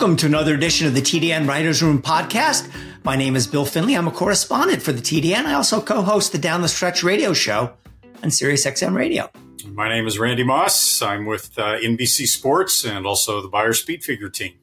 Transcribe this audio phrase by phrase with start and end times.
[0.00, 2.72] Welcome to another edition of the TDN Writers Room podcast.
[3.04, 3.94] My name is Bill Finley.
[3.94, 5.44] I'm a correspondent for the TDN.
[5.44, 7.74] I also co-host the Down the Stretch radio show
[8.22, 9.30] on SiriusXM Radio.
[9.66, 11.02] My name is Randy Moss.
[11.02, 14.54] I'm with uh, NBC Sports and also the Beyer Speed Figure team.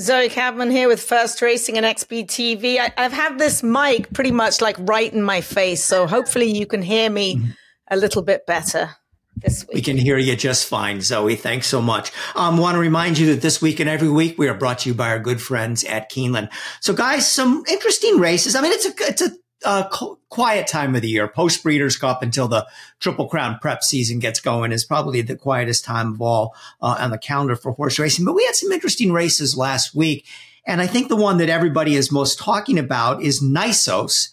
[0.00, 2.78] Zoe Cadman here with First Racing and XBTV.
[2.96, 6.66] I, have had this mic pretty much like right in my face, so hopefully you
[6.66, 7.40] can hear me
[7.88, 8.96] a little bit better
[9.36, 9.74] this week.
[9.74, 11.36] We can hear you just fine, Zoe.
[11.36, 12.12] Thanks so much.
[12.34, 14.88] Um, want to remind you that this week and every week we are brought to
[14.88, 16.50] you by our good friends at Keeneland.
[16.80, 18.54] So, guys, some interesting races.
[18.54, 19.30] I mean, it's a it's a
[19.64, 19.88] uh,
[20.30, 21.28] quiet time of the year.
[21.28, 22.66] Post Breeders' Cup until the
[22.98, 27.10] Triple Crown prep season gets going is probably the quietest time of all uh, on
[27.10, 28.24] the calendar for horse racing.
[28.24, 30.26] But we had some interesting races last week.
[30.66, 34.30] And I think the one that everybody is most talking about is Nysos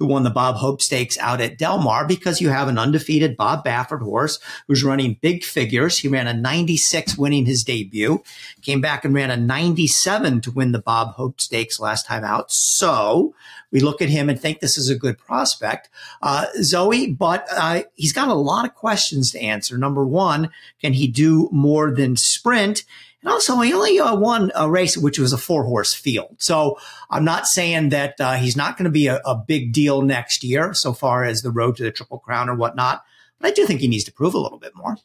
[0.00, 3.36] who won the Bob Hope Stakes out at Del Mar because you have an undefeated
[3.36, 5.98] Bob Baffert horse who's running big figures.
[5.98, 8.22] He ran a 96 winning his debut,
[8.62, 12.50] came back and ran a 97 to win the Bob Hope Stakes last time out.
[12.50, 13.34] So
[13.70, 15.90] we look at him and think this is a good prospect.
[16.22, 19.76] Uh, Zoe, but uh, he's got a lot of questions to answer.
[19.76, 22.84] Number one, can he do more than sprint?
[23.22, 26.36] And also, he only uh, won a race, which was a four horse field.
[26.38, 26.78] So
[27.10, 30.42] I'm not saying that uh, he's not going to be a, a, big deal next
[30.42, 33.04] year, so far as the road to the Triple Crown or whatnot.
[33.38, 34.96] But I do think he needs to prove a little bit more.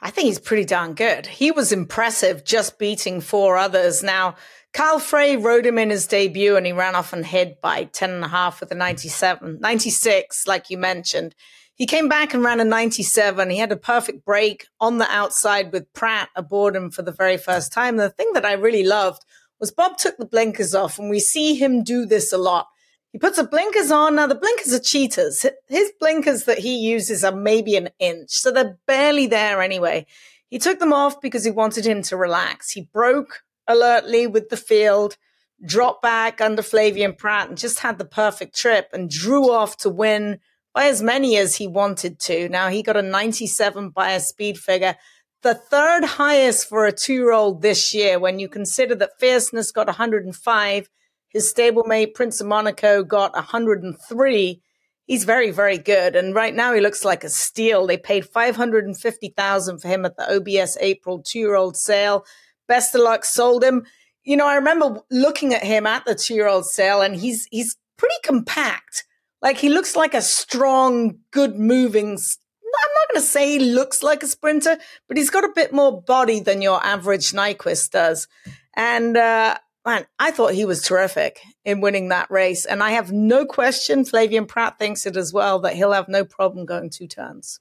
[0.00, 1.26] I think he's pretty darn good.
[1.26, 4.02] He was impressive just beating four others.
[4.02, 4.36] Now,
[4.72, 8.10] Kyle Frey rode him in his debut and he ran off and hid by 10
[8.10, 11.34] and a half with a 97, 96, like you mentioned.
[11.76, 13.50] He came back and ran a 97.
[13.50, 17.36] He had a perfect break on the outside with Pratt aboard him for the very
[17.36, 17.98] first time.
[17.98, 19.22] The thing that I really loved
[19.60, 22.68] was Bob took the blinkers off, and we see him do this a lot.
[23.12, 24.14] He puts the blinkers on.
[24.14, 25.44] Now, the blinkers are cheaters.
[25.68, 30.06] His blinkers that he uses are maybe an inch, so they're barely there anyway.
[30.48, 32.70] He took them off because he wanted him to relax.
[32.70, 35.18] He broke alertly with the field,
[35.62, 39.90] dropped back under Flavien Pratt, and just had the perfect trip and drew off to
[39.90, 40.40] win
[40.76, 42.50] by as many as he wanted to.
[42.50, 44.94] Now he got a 97 Beyer speed figure,
[45.42, 49.72] the third highest for a two year old this year when you consider that Fierceness
[49.72, 50.90] got 105,
[51.28, 54.62] his stablemate Prince of Monaco got 103.
[55.06, 56.14] He's very, very good.
[56.14, 57.86] And right now he looks like a steal.
[57.86, 62.26] They paid 550,000 for him at the OBS April two year old sale.
[62.68, 63.86] Best of luck sold him.
[64.24, 67.48] You know, I remember looking at him at the two year old sale and he's,
[67.50, 69.05] he's pretty compact.
[69.42, 72.10] Like he looks like a strong, good moving.
[72.10, 74.76] I'm not going to say he looks like a sprinter,
[75.08, 78.28] but he's got a bit more body than your average Nyquist does.
[78.74, 82.66] And uh, man, I thought he was terrific in winning that race.
[82.66, 86.24] And I have no question, Flavien Pratt thinks it as well, that he'll have no
[86.24, 87.60] problem going two turns.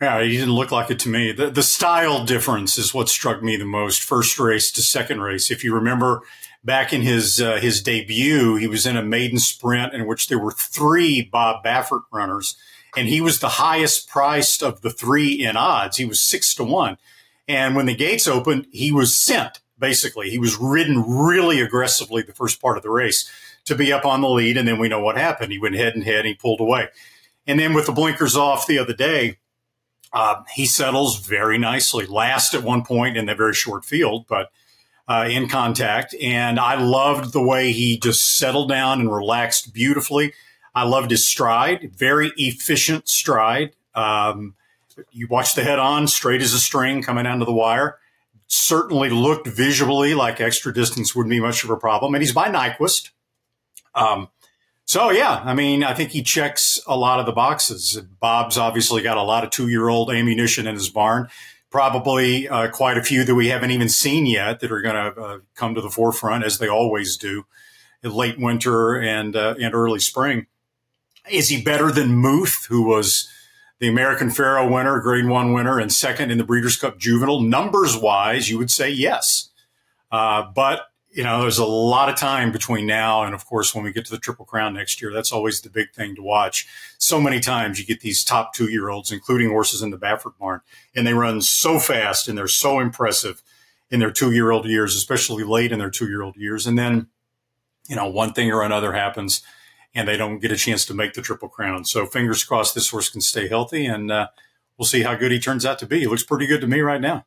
[0.00, 1.32] Yeah, he didn't look like it to me.
[1.32, 4.02] The, the style difference is what struck me the most.
[4.02, 5.50] First race to second race.
[5.50, 6.22] If you remember,
[6.64, 10.38] back in his uh, his debut, he was in a maiden sprint in which there
[10.38, 12.56] were three Bob Baffert runners,
[12.96, 15.96] and he was the highest priced of the three in odds.
[15.96, 16.98] He was six to one,
[17.46, 19.60] and when the gates opened, he was sent.
[19.78, 23.30] Basically, he was ridden really aggressively the first part of the race
[23.64, 25.52] to be up on the lead, and then we know what happened.
[25.52, 26.88] He went head and head, and he pulled away,
[27.46, 29.38] and then with the blinkers off the other day.
[30.10, 32.06] Uh, he settles very nicely.
[32.06, 34.50] Last at one point in the very short field, but
[35.08, 36.14] uh, in contact.
[36.20, 40.34] And I loved the way he just settled down and relaxed beautifully.
[40.74, 43.74] I loved his stride, very efficient stride.
[43.94, 44.54] Um,
[45.10, 47.98] you watch the head on, straight as a string coming down to the wire.
[48.48, 52.14] Certainly looked visually like extra distance wouldn't be much of a problem.
[52.14, 53.10] And he's by Nyquist.
[53.94, 54.28] Um,
[54.84, 58.00] so, yeah, I mean, I think he checks a lot of the boxes.
[58.20, 61.28] Bob's obviously got a lot of two year old ammunition in his barn
[61.70, 65.20] probably uh, quite a few that we haven't even seen yet that are going to
[65.20, 67.44] uh, come to the forefront as they always do
[68.02, 70.46] in late winter and uh, and early spring.
[71.30, 73.28] Is he better than Muth, who was
[73.80, 77.40] the American Pharoah winner, Grade One winner, and second in the Breeders' Cup Juvenile?
[77.40, 79.50] Numbers wise, you would say yes,
[80.10, 80.82] uh, but
[81.18, 84.04] you know, there's a lot of time between now and, of course, when we get
[84.04, 85.12] to the Triple Crown next year.
[85.12, 86.68] That's always the big thing to watch.
[86.98, 90.38] So many times you get these top two year olds, including horses in the Baffert
[90.38, 90.60] barn,
[90.94, 93.42] and they run so fast and they're so impressive.
[93.90, 96.68] in their two year old years, especially late in their two year old years.
[96.68, 97.08] And then,
[97.88, 99.42] you know, one thing or another happens
[99.96, 101.84] and they don't get a chance to make the Triple Crown.
[101.84, 104.28] So fingers crossed this horse can stay healthy and uh,
[104.76, 105.98] we'll see how good he turns out to be.
[105.98, 107.26] He looks pretty good to me right now.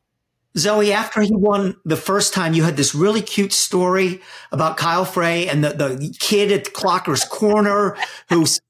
[0.56, 4.20] Zoe, after he won the first time, you had this really cute story
[4.50, 7.96] about Kyle Frey and the, the kid at Clocker's Corner
[8.28, 8.60] who was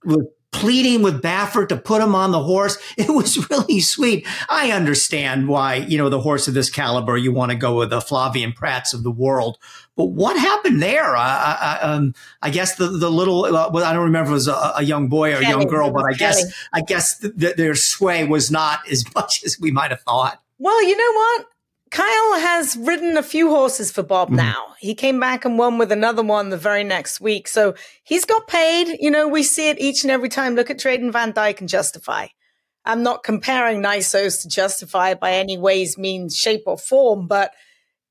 [0.53, 2.79] pleading with Baffert to put him on the horse.
[2.97, 4.27] It was really sweet.
[4.49, 7.91] I understand why, you know, the horse of this caliber, you want to go with
[7.91, 9.59] the Flavien Pratts of the world.
[9.97, 11.17] But what happened there?
[11.17, 14.35] I, I, um, I guess the, the little, uh, well, I don't remember if it
[14.35, 17.35] was a, a young boy or a young girl, but I guess, I guess th-
[17.37, 20.41] th- their sway was not as much as we might have thought.
[20.59, 21.47] Well, you know what?
[21.93, 24.39] Kyle has ridden a few horses for Bob mm-hmm.
[24.39, 24.69] now.
[24.79, 27.47] He came back and won with another one the very next week.
[27.47, 28.97] So he's got paid.
[28.99, 30.55] You know, we see it each and every time.
[30.55, 32.29] Look at Drayden Van Dyke and Justify.
[32.87, 37.53] I'm not comparing Nysos to Justify by any ways, means, shape, or form, but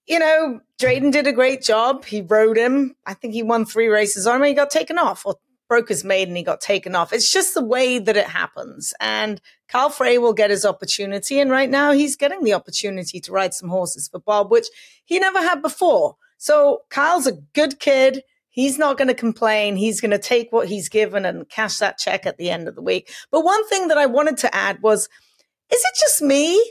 [0.07, 2.05] you know, Drayden did a great job.
[2.05, 2.95] He rode him.
[3.05, 4.47] I think he won three races on him.
[4.47, 5.35] He got taken off or
[5.71, 7.13] broke his maiden he got taken off.
[7.13, 8.93] It's just the way that it happens.
[8.99, 9.39] And
[9.71, 11.39] Kyle Frey will get his opportunity.
[11.39, 14.67] And right now he's getting the opportunity to ride some horses for Bob, which
[15.05, 16.17] he never had before.
[16.37, 18.23] So Kyle's a good kid.
[18.49, 19.77] He's not going to complain.
[19.77, 22.75] He's going to take what he's given and cash that check at the end of
[22.75, 23.09] the week.
[23.31, 25.07] But one thing that I wanted to add was,
[25.71, 26.61] is it just me?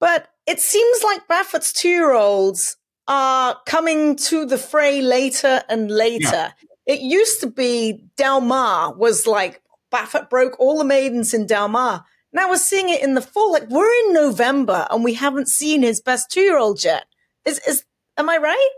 [0.00, 2.76] But it seems like Baffert's two year olds
[3.06, 6.26] are coming to the fray later and later.
[6.32, 6.52] Yeah.
[6.86, 9.62] It used to be Del Mar was like
[9.92, 12.04] Baffert broke all the maidens in Del Mar.
[12.32, 13.52] Now we're seeing it in the fall.
[13.52, 17.06] Like we're in November and we haven't seen his best two year old yet.
[17.44, 17.84] Is is
[18.16, 18.70] am I right?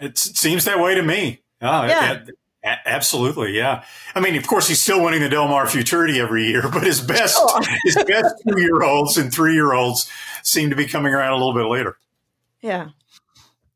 [0.00, 1.42] It seems that way to me.
[1.60, 2.14] Oh, yeah.
[2.14, 2.28] It,
[2.64, 3.84] it, absolutely, yeah.
[4.16, 7.00] I mean, of course, he's still winning the Del Mar Futurity every year, but his
[7.00, 7.40] best,
[7.84, 10.10] his best two year olds and three year olds
[10.42, 11.96] seem to be coming around a little bit later.
[12.60, 12.88] Yeah.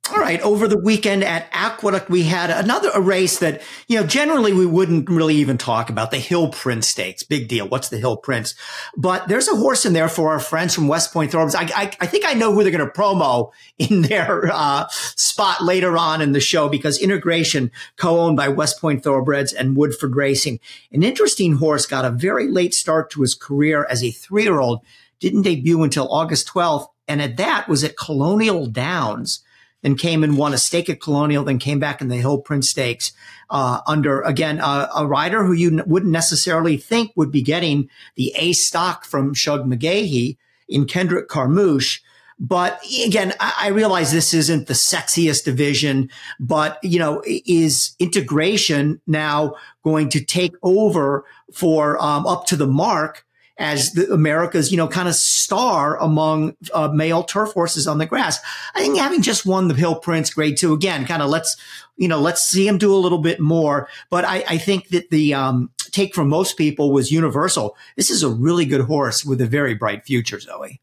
[0.09, 0.41] All right.
[0.43, 4.65] Over the weekend at Aqueduct, we had another a race that, you know, generally we
[4.65, 7.25] wouldn't really even talk about the Hill Prince Stakes.
[7.25, 7.69] Big deal.
[7.69, 8.55] What's the Hill Prince?
[8.97, 11.57] But there's a horse in there for our friends from West Point Thoroughbreds.
[11.57, 15.65] I, I, I think I know who they're going to promo in their uh, spot
[15.65, 20.61] later on in the show because Integration, co-owned by West Point Thoroughbreds and Woodford Racing,
[20.93, 24.83] an interesting horse got a very late start to his career as a three-year-old.
[25.19, 26.87] Didn't debut until August 12th.
[27.09, 29.43] And at that was at Colonial Downs
[29.83, 32.71] then came and won a stake at Colonial, then came back in the Hill Prince
[32.71, 33.13] Stakes
[33.51, 38.33] uh, under again uh, a rider who you wouldn't necessarily think would be getting the
[38.37, 40.37] A stock from Shug McGaughey
[40.69, 42.01] in Kendrick Carmouche.
[42.39, 49.01] But again, I, I realize this isn't the sexiest division, but you know, is integration
[49.07, 53.26] now going to take over for um, up to the mark
[53.59, 58.07] as the America's, you know, kind of star among uh, male turf horses on the
[58.07, 58.39] grass.
[58.75, 61.57] I think having just won the Hill Prince grade two again, kind of let's,
[61.97, 63.89] you know, let's see him do a little bit more.
[64.11, 67.77] But I, I think that the um, take from most people was universal.
[67.97, 70.81] This is a really good horse with a very bright future, Zoe.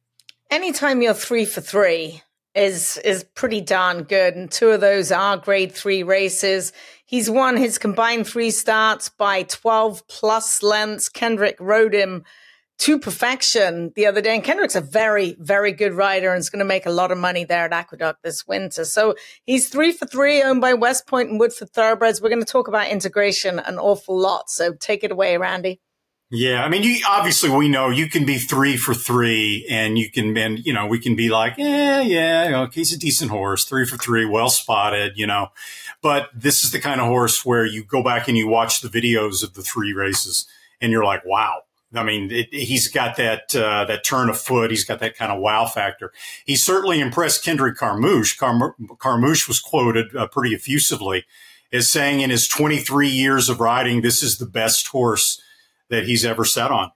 [0.50, 2.22] Anytime you're three for three
[2.56, 6.74] is is pretty darn good, and two of those are grade three races.
[7.06, 11.10] He's won his combined three starts by 12 plus lengths.
[11.10, 12.24] Kendrick rode him
[12.80, 14.36] to perfection the other day.
[14.36, 17.18] And Kendrick's a very, very good rider and is going to make a lot of
[17.18, 18.86] money there at Aqueduct this winter.
[18.86, 19.16] So
[19.46, 22.22] he's three for three owned by West Point and Woodford Thoroughbreds.
[22.22, 24.50] We're going to talk about integration an awful lot.
[24.50, 25.80] So take it away, Randy.
[26.36, 30.10] Yeah, I mean, you obviously we know you can be three for three, and you
[30.10, 33.66] can, and you know, we can be like, yeah, yeah, okay, he's a decent horse,
[33.66, 35.50] three for three, well spotted, you know.
[36.02, 38.88] But this is the kind of horse where you go back and you watch the
[38.88, 40.48] videos of the three races,
[40.82, 41.62] and you're like, wow,
[41.94, 44.72] I mean, it, he's got that uh, that turn of foot.
[44.72, 46.12] He's got that kind of wow factor.
[46.46, 48.38] He certainly impressed Kendrick Carmouche.
[48.38, 51.26] Car- Carmouche was quoted uh, pretty effusively
[51.74, 55.42] as saying, in his 23 years of riding, this is the best horse
[55.90, 56.92] that he's ever sat on.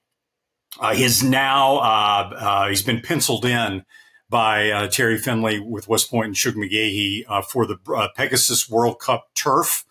[0.80, 3.84] Uh, he's now uh, uh, he's been penciled in
[4.30, 7.78] by uh, Terry Finley with West Point and Shug McGaughey for the
[8.16, 9.86] Pegasus World Cup Turf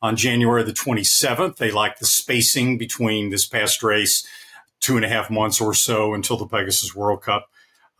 [0.00, 1.56] on January the 27th.
[1.56, 4.26] They like the spacing between this past race
[4.80, 7.48] two and a half months or so until the Pegasus World Cup.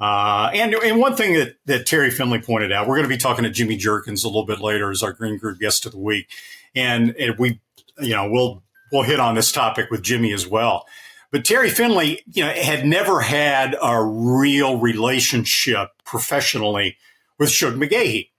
[0.00, 3.18] Uh, and, and one thing that, that Terry Finley pointed out, we're going to be
[3.18, 5.99] talking to Jimmy Jerkens a little bit later as our Green Group guest of the
[5.99, 6.28] week.
[6.75, 7.60] And, and we,
[8.00, 10.87] you know, we'll, we'll hit on this topic with Jimmy as well.
[11.30, 16.96] But Terry Finley, you know, had never had a real relationship professionally
[17.38, 18.30] with Shug McGaughey.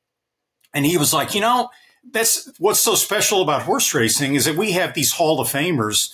[0.74, 1.70] And he was like, you know,
[2.12, 6.12] that's what's so special about horse racing is that we have these Hall of Famers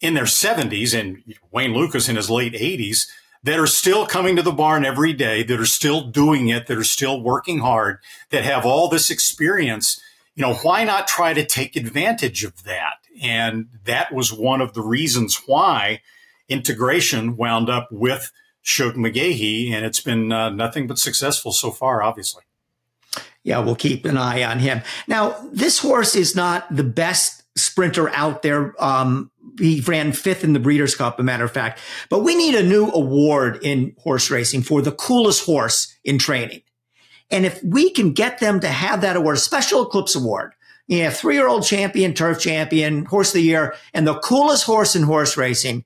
[0.00, 3.06] in their 70s and Wayne Lukas in his late 80s
[3.42, 6.78] that are still coming to the barn every day, that are still doing it, that
[6.78, 7.98] are still working hard,
[8.30, 10.00] that have all this experience,
[10.34, 12.96] you know, why not try to take advantage of that?
[13.22, 16.00] And that was one of the reasons why
[16.48, 18.32] integration wound up with
[18.62, 22.42] Shug McGaughey, and it's been uh, nothing but successful so far, obviously.
[23.42, 24.80] Yeah, we'll keep an eye on him.
[25.06, 28.74] Now, this horse is not the best sprinter out there.
[28.82, 31.80] Um, he ran fifth in the Breeders' Cup, a matter of fact.
[32.08, 36.62] But we need a new award in horse racing for the coolest horse in training.
[37.30, 40.54] And if we can get them to have that award, special eclipse award,
[40.86, 44.64] you have three year old champion, turf champion, horse of the year, and the coolest
[44.64, 45.84] horse in horse racing,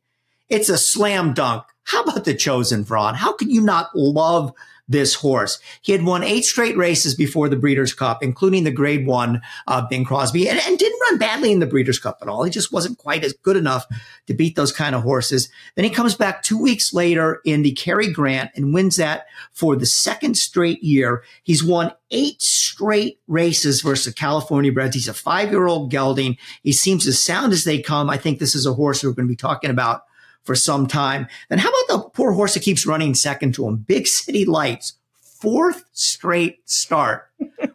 [0.49, 1.65] it's a slam dunk.
[1.85, 3.15] How about the chosen Vron?
[3.15, 4.53] How can you not love
[4.89, 5.59] this horse.
[5.83, 9.87] He had won eight straight races before the Breeders' Cup, including the Grade One uh,
[9.87, 12.45] Bing Crosby, and, and, didn't run badly in the Breeders' Cup at all.
[12.45, 13.85] He just wasn't quite as good enough
[14.27, 15.51] to beat those kind of horses.
[15.75, 19.77] Then he comes back two weeks later in the Cary Grant and wins that for
[19.77, 21.25] the second straight year.
[21.43, 24.95] He's won eight straight races versus California breds.
[24.95, 26.39] He's a five-year-old gelding.
[26.63, 28.09] He seems as sound as they come.
[28.09, 30.03] I think this is a horse we're going to be talking about
[30.49, 31.29] for some time.
[31.51, 33.77] Then how about the poor horse that keeps running second to him?
[33.77, 37.29] Big City Lights, fourth straight start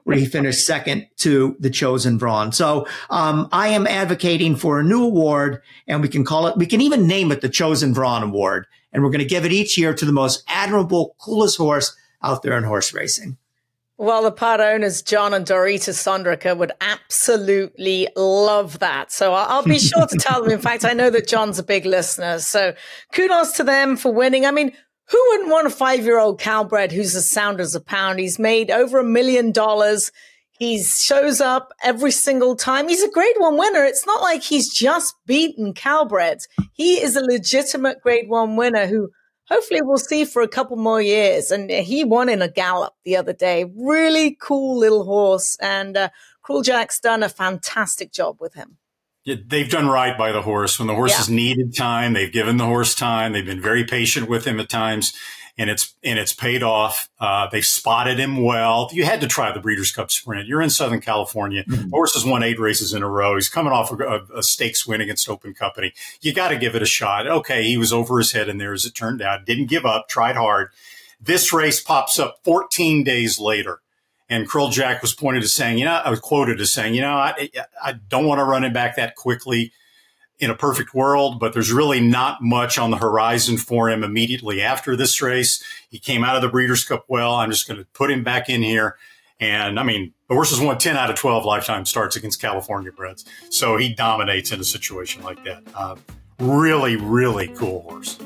[0.05, 2.51] where he finished second to the chosen Vron.
[2.51, 6.57] So um, I am advocating for a new award, and we can call it.
[6.57, 9.51] We can even name it the Chosen Vron Award, and we're going to give it
[9.51, 13.37] each year to the most admirable, coolest horse out there in horse racing.
[14.03, 19.13] Well, the part owners, John and Dorita Sondrica, would absolutely love that.
[19.13, 20.51] So I'll be sure to tell them.
[20.51, 22.39] In fact, I know that John's a big listener.
[22.39, 22.73] So
[23.13, 24.45] kudos to them for winning.
[24.45, 24.73] I mean,
[25.09, 28.19] who wouldn't want a five year old Calbred who's as sound as a pound?
[28.19, 30.11] He's made over a million dollars.
[30.59, 32.89] He shows up every single time.
[32.89, 33.85] He's a grade one winner.
[33.85, 36.43] It's not like he's just beaten Calbreds.
[36.73, 39.11] He is a legitimate grade one winner who
[39.53, 41.51] hopefully we'll see for a couple more years.
[41.51, 43.71] And he won in a gallop the other day.
[43.75, 45.57] Really cool little horse.
[45.61, 46.09] And uh,
[46.45, 48.77] Kruljac's done a fantastic job with him.
[49.25, 50.79] Yeah, they've done right by the horse.
[50.79, 51.17] When the horse yeah.
[51.17, 53.31] has needed time, they've given the horse time.
[53.31, 55.13] They've been very patient with him at times
[55.57, 57.09] and it's and it's paid off.
[57.19, 58.89] Uh, they spotted him well.
[58.91, 60.47] You had to try the Breeders' Cup Sprint.
[60.47, 61.63] You're in Southern California.
[61.63, 61.89] Mm-hmm.
[61.89, 63.35] Horse has won eight races in a row.
[63.35, 65.93] He's coming off a, a stakes win against Open Company.
[66.21, 67.27] You got to give it a shot.
[67.27, 69.45] Okay, he was over his head in there as it turned out.
[69.45, 70.09] Didn't give up.
[70.09, 70.69] Tried hard.
[71.21, 73.79] This race pops up 14 days later.
[74.29, 77.13] And Kruljac was pointed to saying, you know, I was quoted as saying, you know,
[77.13, 77.49] I,
[77.83, 79.71] I don't want to run him back that quickly
[80.39, 84.61] in a perfect world, but there's really not much on the horizon for him immediately
[84.61, 85.63] after this race.
[85.89, 87.35] He came out of the Breeders' Cup well.
[87.35, 88.97] I'm just going to put him back in here.
[89.39, 92.91] And I mean, the horse has won 10 out of 12 lifetime starts against California
[92.91, 93.25] breds.
[93.49, 95.63] So he dominates in a situation like that.
[95.75, 95.95] Uh,
[96.39, 98.17] really, really cool horse.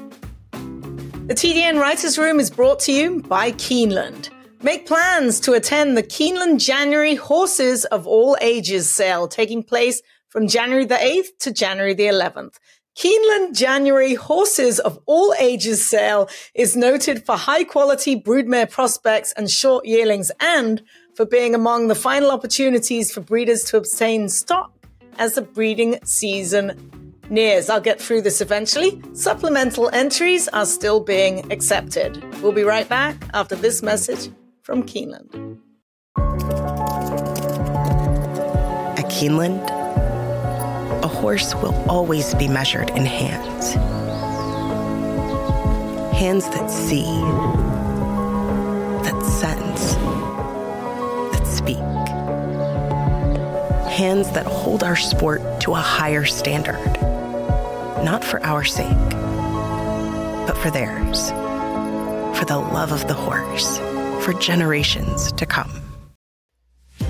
[0.51, 4.29] The TDN Writers Room is brought to you by Keeneland.
[4.63, 10.47] Make plans to attend the Keeneland January Horses of All Ages sale taking place from
[10.47, 12.55] January the 8th to January the 11th.
[12.97, 19.51] Keeneland January Horses of All Ages sale is noted for high quality broodmare prospects and
[19.51, 20.81] short yearlings and
[21.15, 24.71] for being among the final opportunities for breeders to obtain stock
[25.19, 27.69] as the breeding season nears.
[27.69, 28.99] I'll get through this eventually.
[29.13, 32.23] Supplemental entries are still being accepted.
[32.41, 34.31] We'll be right back after this message
[34.63, 35.59] from Keeneland.
[38.97, 39.86] At Keeneland,
[41.07, 43.75] a horse will always be measured in hands.
[46.13, 47.05] Hands that see,
[49.05, 49.95] that sense,
[51.31, 51.77] that speak.
[53.89, 56.83] Hands that hold our sport to a higher standard,
[58.03, 59.09] not for our sake,
[60.45, 61.29] but for theirs,
[62.37, 63.77] for the love of the horse,
[64.25, 65.86] for generations to come.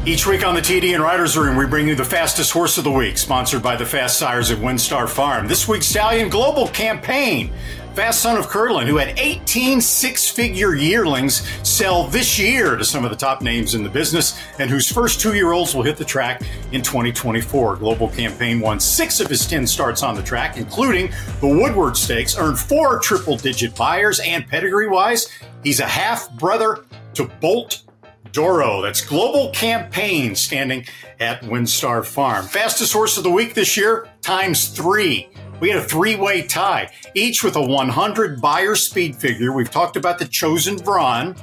[0.07, 2.91] Each week on the TDN Writers Room, we bring you the fastest horse of the
[2.91, 5.49] week, sponsored by the Fast Sires at WinStar Farm.
[5.49, 7.51] This week's Stallion Global Campaign.
[7.93, 13.03] Fast son of Curlin, who had 18 six figure yearlings, sell this year to some
[13.03, 15.97] of the top names in the business, and whose first two year olds will hit
[15.97, 17.75] the track in 2024.
[17.75, 21.11] Global Campaign won six of his 10 starts on the track, including
[21.41, 25.27] the Woodward Stakes, earned four triple digit Beyers, and pedigree wise,
[25.65, 26.85] he's a half brother
[27.15, 27.83] to Bolt
[28.37, 28.83] d'Oro.
[28.83, 30.85] That's Global Campaign standing
[31.19, 32.45] at WinStar Farm.
[32.45, 35.27] Fastest horse of the week this year, times three.
[35.59, 39.53] We had a three way tie, each with a 100 Beyer speed figure.
[39.53, 41.35] We've talked about the chosen Vron,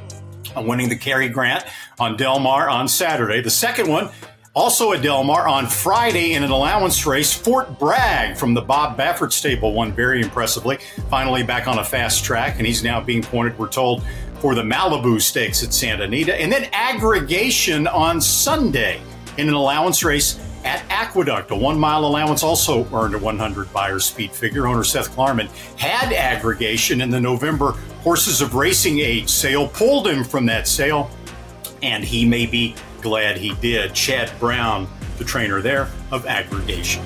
[0.56, 1.64] uh, winning the Cary Grant
[1.98, 3.40] on Del Mar on Saturday.
[3.40, 4.08] The second one,
[4.54, 8.96] Also at Del Mar on Friday in an allowance race, Fort Bragg from the Bob
[8.96, 10.78] Baffert stable won very impressively.
[11.10, 14.04] Finally back on a fast track, and he's now being pointed, we're told,
[14.40, 16.40] for the Malibu Stakes at Santa Anita.
[16.40, 19.00] And then aggregation on Sunday
[19.38, 21.50] in an allowance race at Aqueduct.
[21.50, 24.66] A one mile allowance also earned a 100 Beyer speed figure.
[24.66, 25.48] Owner Seth Klarman
[25.78, 27.72] had aggregation in the November
[28.02, 31.10] Horses of Racing Age sale, pulled him from that sale,
[31.82, 33.94] and he may be glad he did.
[33.94, 34.88] Chad Brown,
[35.18, 37.02] the trainer there of aggregation.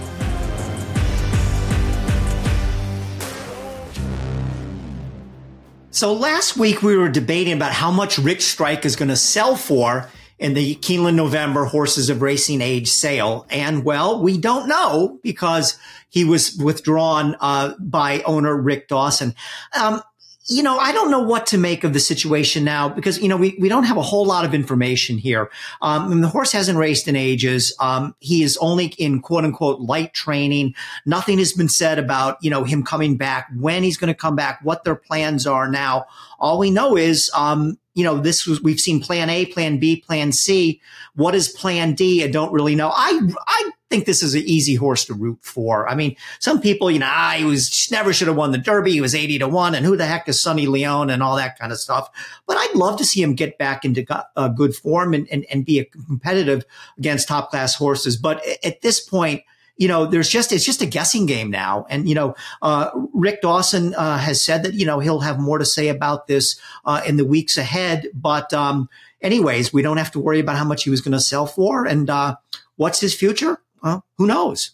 [5.98, 9.56] So last week we were debating about how much Rich Strike is going to sell
[9.56, 13.48] for in the Keeneland November Horses of Racing Age sale.
[13.50, 15.76] And well, we don't know because
[16.08, 19.34] he was withdrawn uh, by owner Rick Dawson.
[19.76, 20.00] Um,
[20.48, 23.36] you know, I don't know what to make of the situation now because, you know,
[23.36, 25.50] we, we don't have a whole lot of information here.
[25.82, 27.74] Um, the horse hasn't raced in ages.
[27.80, 30.74] Um, he is only in quote unquote light training.
[31.04, 34.36] Nothing has been said about, you know, him coming back, when he's going to come
[34.36, 36.06] back, what their plans are now.
[36.38, 39.96] All we know is, um, you know, this was, we've seen plan A, plan B,
[39.96, 40.80] plan C.
[41.16, 42.22] What is plan D?
[42.22, 42.92] I don't really know.
[42.94, 45.88] I, I think this is an easy horse to root for.
[45.88, 48.92] I mean, some people, you know, ah, he was never should have won the Derby.
[48.92, 51.58] He was 80 to one and who the heck is Sonny Leon and all that
[51.58, 52.08] kind of stuff.
[52.46, 55.66] But I'd love to see him get back into uh, good form and, and, and
[55.66, 56.64] be a competitive
[56.98, 58.16] against top class horses.
[58.16, 59.42] But at this point,
[59.78, 61.86] you know, there's just, it's just a guessing game now.
[61.88, 65.58] And, you know, uh, Rick Dawson, uh, has said that, you know, he'll have more
[65.58, 68.08] to say about this, uh, in the weeks ahead.
[68.12, 68.90] But, um,
[69.22, 71.86] anyways, we don't have to worry about how much he was going to sell for.
[71.86, 72.36] And, uh,
[72.76, 73.60] what's his future?
[73.82, 74.72] Who knows?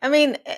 [0.00, 0.56] I mean, eh,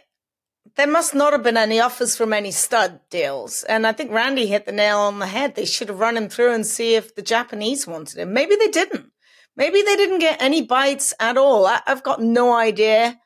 [0.76, 3.64] there must not have been any offers from any stud deals.
[3.64, 5.56] And I think Randy hit the nail on the head.
[5.56, 8.32] They should have run him through and see if the Japanese wanted him.
[8.32, 9.10] Maybe they didn't.
[9.56, 11.66] Maybe they didn't get any bites at all.
[11.66, 13.18] I, have got no idea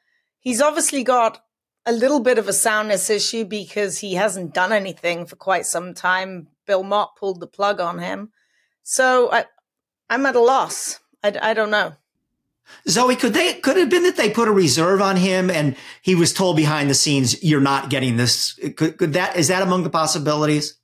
[0.44, 1.42] he's obviously got
[1.86, 5.94] a little bit of a soundness issue because he hasn't done anything for quite some
[5.94, 6.46] time.
[6.66, 8.30] Bill Mott pulled the plug on him.
[8.82, 9.46] So I,
[10.08, 11.00] I'm at a loss.
[11.22, 11.94] I, I don't know.
[12.88, 15.76] Zoe, could they could it have been that they put a reserve on him and
[16.00, 19.62] he was told behind the scenes, "You're not getting this." Could, could that is that
[19.62, 20.78] among the possibilities?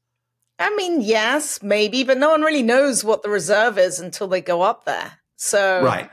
[0.59, 4.43] I mean, yes, maybe, but no one really knows what the reserve is until they
[4.43, 5.13] go up there.
[5.37, 6.11] So, right.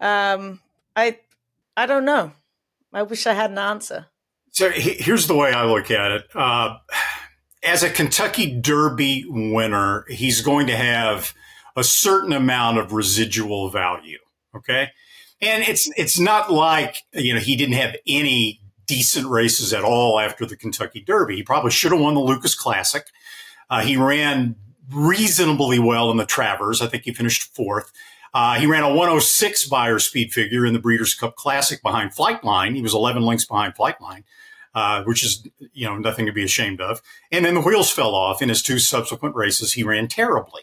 [0.00, 0.60] Um,
[0.96, 1.18] I
[1.76, 2.32] I don't know.
[2.92, 4.06] I wish I had an answer.
[4.52, 6.24] So here's the way I look at it.
[6.34, 6.76] Uh,
[7.62, 11.34] as a Kentucky Derby winner, he's going to have
[11.76, 14.18] a certain amount of residual value.
[14.56, 14.88] Okay.
[15.40, 20.18] And it's, it's not like, you know, he didn't have any decent races at all
[20.18, 21.36] after the Kentucky Derby.
[21.36, 23.04] He probably should have won the Lukas Classic.
[23.70, 24.56] Uh, he ran
[24.92, 26.82] reasonably well in the Travers.
[26.82, 27.92] I think he finished fourth.
[28.32, 32.74] Uh, he ran a 106 Beyer speed figure in the Breeders' Cup Classic behind Flightline.
[32.74, 34.22] He was 11 lengths behind Flightline,
[34.74, 37.02] uh, which is you know nothing to be ashamed of.
[37.32, 39.72] And then the wheels fell off in his two subsequent races.
[39.72, 40.62] He ran terribly.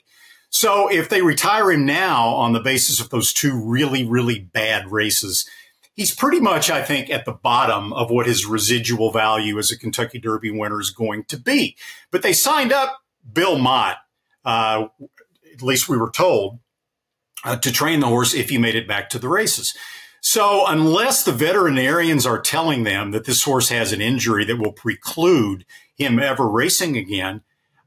[0.50, 4.90] So if they retire him now on the basis of those two really really bad
[4.90, 5.48] races,
[5.94, 9.78] he's pretty much I think at the bottom of what his residual value as a
[9.78, 11.76] Kentucky Derby winner is going to be.
[12.12, 13.00] But they signed up
[13.34, 13.98] Bill Mott.
[14.46, 14.88] Uh,
[15.54, 16.60] at least we were told
[17.44, 19.76] uh, to train the horse if he made it back to the races.
[20.22, 24.74] So unless the veterinarians are telling them that this horse has an injury that will
[24.74, 27.42] preclude him ever racing again,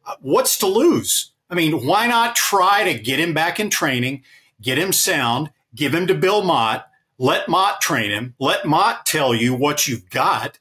[0.06, 1.32] uh, what's to lose?
[1.50, 4.22] I mean, why not try to get him back in training,
[4.62, 6.86] get him sound, give him to Bill Mott,
[7.18, 10.58] let Mott train him, let Mott tell you what you've got.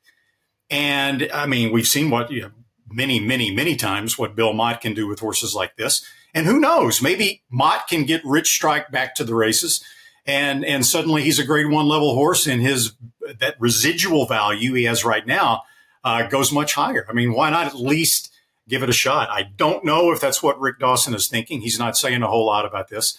[0.69, 2.51] And I mean, we've seen what you know,
[2.91, 6.05] many, many, many times what Bill Mott can do with horses like this.
[6.33, 7.01] And who knows?
[7.01, 9.83] Maybe Mott can get Rich Strike back to the races,
[10.25, 12.93] and and suddenly he's a Grade One level horse, and his
[13.39, 15.63] that residual value he has right now
[16.03, 17.05] uh, goes much higher.
[17.09, 18.31] I mean, why not at least
[18.67, 19.29] give it a shot?
[19.29, 21.61] I don't know if that's what Rick Dawson is thinking.
[21.61, 23.17] He's not saying a whole lot about this,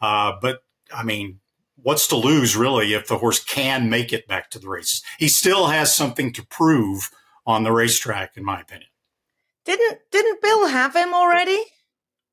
[0.00, 0.62] uh, but
[0.94, 1.40] I mean,
[1.76, 5.02] what's to lose really if the horse can make it back to the races?
[5.18, 7.10] He still has something to prove
[7.46, 8.88] on the racetrack, in my opinion.
[9.64, 11.62] Didn't didn't Bill have him already?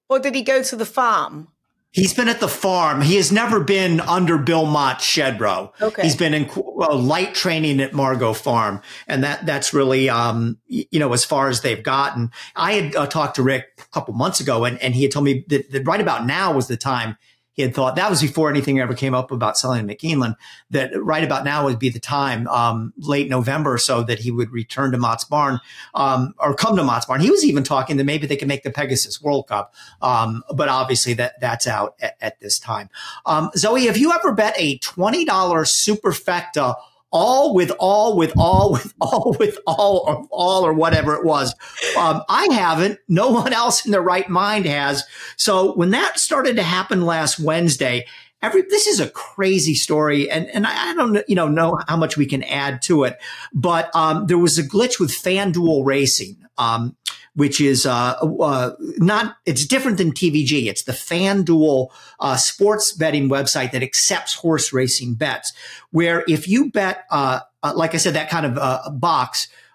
[0.10, 1.50] Or did he go to the farm?
[1.92, 3.02] He's been at the farm.
[3.02, 5.74] He has never been under Bill Mott's shed, bro.
[5.82, 6.04] Okay.
[6.04, 11.00] He's been in well, light training at Margot Farm, and that that's really, um, you
[11.00, 12.30] know, as far as they've gotten.
[12.56, 15.26] I had uh, talked to Rick a couple months ago, and, and he had told
[15.26, 17.18] me that, that right about now was the time
[17.60, 20.38] he had thought that was before anything ever came up about selling to Keeneland.
[20.70, 24.32] That right about now would be the time, um, late November or so, that he
[24.32, 25.60] would return to Mott's Barn
[25.94, 27.20] um, or come to Mott's Barn.
[27.20, 30.70] He was even talking that maybe they could make the Pegasus World Cup, um, but
[30.70, 32.90] obviously that that's out at, at this time.
[33.26, 36.76] Um, Zoe, have you ever bet a twenty dollars superfecta?
[37.12, 41.54] All with all with all with all with all of all or whatever it was.
[41.98, 43.00] Um, I haven't.
[43.08, 45.04] No one else in their right mind has.
[45.38, 48.06] So when that started to happen last Wednesday,
[48.42, 51.98] every this is a crazy story, and and I, I don't you know know how
[51.98, 53.18] much we can add to it,
[53.54, 56.38] but um, there was a glitch with FanDuel Racing.
[56.58, 56.98] Um,
[57.36, 60.66] which is uh, uh, not, it's different than TVG.
[60.66, 61.88] It's the FanDuel
[62.20, 65.54] uh, sports betting website that accepts horse racing bets,
[65.92, 68.58] where if you bet, uh, uh, like I said, that kind of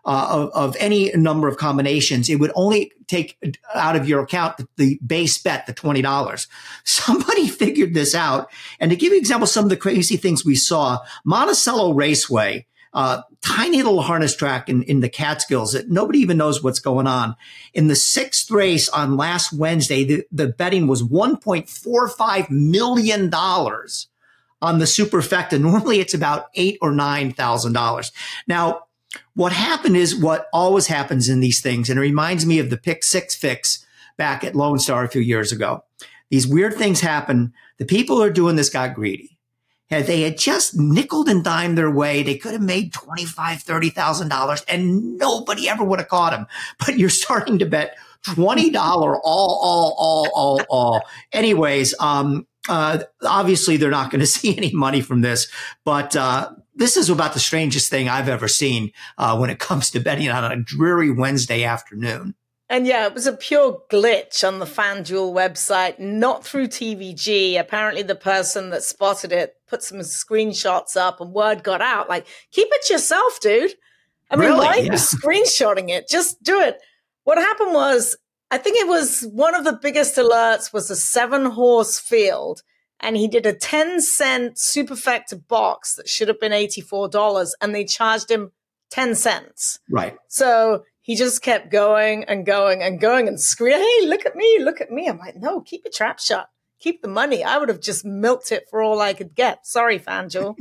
[0.06, 3.38] uh, of, of, any number of combinations, it would only take
[3.74, 6.46] out of your account the, the base bet, the $20.
[6.84, 8.50] Somebody figured this out.
[8.80, 12.66] And to give you an example, some of the crazy things we saw, Monticello Raceway
[12.94, 17.08] uh, tiny little harness track in, in the Catskills that nobody even knows what's going
[17.08, 17.34] on.
[17.74, 24.84] In the sixth race on last Wednesday, the, the betting was $1.45 million on the
[24.84, 25.60] superfecta.
[25.60, 28.12] Normally it's about eight or nine thousand dollars.
[28.46, 28.83] Now,
[29.34, 32.76] what happened is what always happens in these things, and it reminds me of the
[32.76, 33.84] pick six fix
[34.16, 35.84] back at Lone Star a few years ago.
[36.30, 37.52] These weird things happen.
[37.78, 39.34] The people who are doing this got greedy.
[39.90, 43.90] If they had just nickled and dimed their way, they could have made twenty-five, thirty
[43.90, 46.46] thousand dollars, and nobody ever would have caught them.
[46.84, 51.02] But you're starting to bet twenty dollar all, all, all, all, all.
[51.32, 55.48] Anyways, um, uh, obviously they're not going to see any money from this,
[55.84, 59.90] but uh, this is about the strangest thing I've ever seen uh, when it comes
[59.92, 62.34] to betting on a dreary Wednesday afternoon.
[62.68, 67.60] And yeah, it was a pure glitch on the FanDuel website, not through TVG.
[67.60, 72.08] Apparently, the person that spotted it put some screenshots up and word got out.
[72.08, 73.74] Like, keep it yourself, dude.
[74.30, 74.58] I mean, really?
[74.58, 74.82] why yeah.
[74.82, 76.08] are you screenshotting it?
[76.08, 76.78] Just do it.
[77.24, 78.16] What happened was,
[78.50, 82.62] I think it was one of the biggest alerts was a seven horse field.
[83.04, 87.84] And he did a 10 cent superfecta box that should have been $84 and they
[87.84, 88.50] charged him
[88.90, 89.78] 10 cents.
[89.90, 90.16] Right.
[90.28, 94.58] So he just kept going and going and going and screaming, Hey, look at me,
[94.60, 95.06] look at me.
[95.06, 96.48] I'm like, no, keep your trap shut.
[96.78, 97.44] Keep the money.
[97.44, 99.66] I would have just milked it for all I could get.
[99.66, 100.56] Sorry, FanDuel.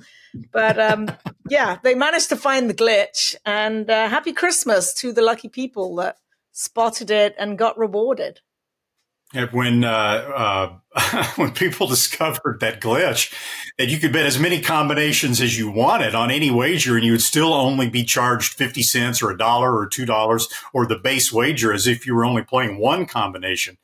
[0.52, 1.08] but um,
[1.50, 3.36] yeah, they managed to find the glitch.
[3.46, 6.18] And uh, happy Christmas to the lucky people that
[6.52, 8.42] spotted it and got rewarded
[9.52, 13.34] when uh, uh, when people discovered that glitch,
[13.78, 17.12] that you could bet as many combinations as you wanted on any wager, and you
[17.12, 20.98] would still only be charged fifty cents or a dollar or two dollars or the
[20.98, 23.78] base wager, as if you were only playing one combination.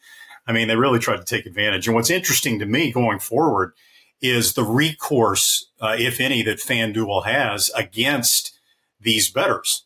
[0.47, 1.87] I mean, they really tried to take advantage.
[1.87, 3.73] And what's interesting to me going forward
[4.21, 8.59] is the recourse, uh, if any, that FanDuel has against
[8.99, 9.85] these betters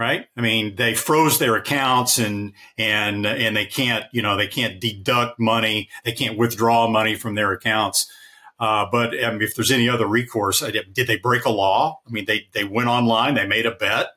[0.00, 0.26] right?
[0.34, 4.80] I mean, they froze their accounts and and and they can't, you know, they can't
[4.80, 8.10] deduct money, they can't withdraw money from their accounts.
[8.58, 12.00] Uh, but um, if there's any other recourse, did they break a law?
[12.06, 14.08] I mean, they they went online, they made a bet.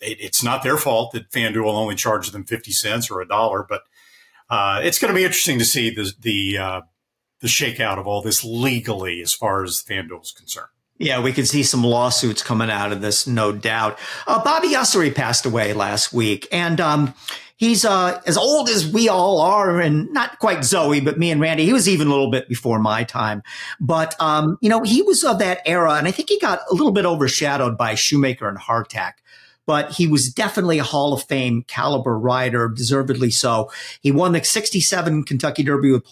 [0.00, 3.66] It, it's not their fault that FanDuel only charged them fifty cents or a dollar,
[3.68, 3.82] but
[4.48, 6.80] uh, it's going to be interesting to see the the uh,
[7.40, 10.68] the shakeout of all this legally as far as FanDuel is concerned.
[10.98, 13.98] Yeah, we could see some lawsuits coming out of this, no doubt.
[14.26, 17.14] Uh, Bobby Ussery passed away last week, and um,
[17.56, 21.40] he's uh, as old as we all are, and not quite Zoe, but me and
[21.40, 21.64] Randy.
[21.64, 23.44] He was even a little bit before my time,
[23.78, 26.74] but um, you know, he was of that era, and I think he got a
[26.74, 29.14] little bit overshadowed by Shoemaker and Hartack
[29.66, 33.70] but he was definitely a Hall of Fame caliber rider, deservedly so.
[34.00, 36.06] He won the 67 Kentucky Derby with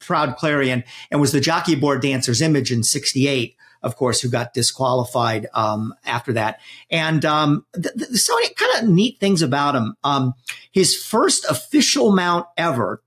[0.00, 4.54] Proud, Clarion and was the jockey aboard Dancer's Image in 68 of course, who got
[4.54, 6.60] disqualified um, after that.
[6.90, 9.96] And um, th- th- so kind of neat things about him.
[10.04, 10.34] Um,
[10.72, 13.02] his first official mount ever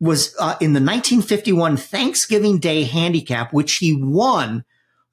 [0.00, 4.64] was uh, in the 1951 Thanksgiving Day Handicap, which he won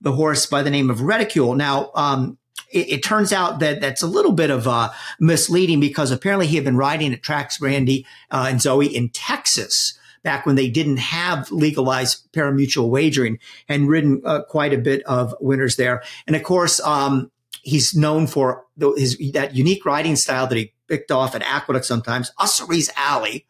[0.01, 1.55] the horse by the name of Reticule.
[1.55, 2.37] Now, um,
[2.69, 6.55] it, it, turns out that that's a little bit of uh, misleading because apparently he
[6.55, 10.97] had been riding at tracks, Randy uh, and Zoe, in Texas back when they didn't
[10.97, 16.01] have legalized parimutuel wagering and ridden uh, quite a bit of winners there.
[16.25, 17.31] And of course, um,
[17.61, 21.85] he's known for the, his that unique riding style that he picked off at Aqueduct
[21.85, 23.45] sometimes, Ussery's Alley.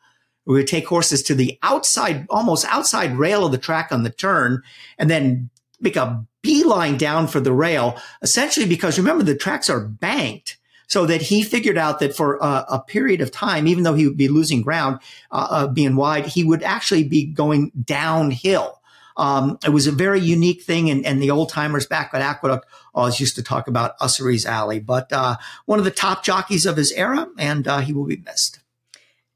[0.46, 4.04] Where we would take horses to the outside, almost outside rail of the track on
[4.04, 4.62] the turn,
[4.98, 9.80] and then make a beeline down for the rail, essentially because remember the tracks are
[9.80, 10.58] banked
[10.94, 14.06] so that he figured out that for a, a period of time, even though he
[14.06, 15.00] would be losing ground,
[15.32, 18.80] uh, uh, being wide, he would actually be going downhill.
[19.18, 22.68] Um, it was a very unique thing, and, and the old timers back at Aqueduct
[22.94, 24.80] always used to talk about Ussery's Alley.
[24.80, 28.18] But uh, one of the top jockeys of his era, and uh, he will be
[28.18, 28.60] missed.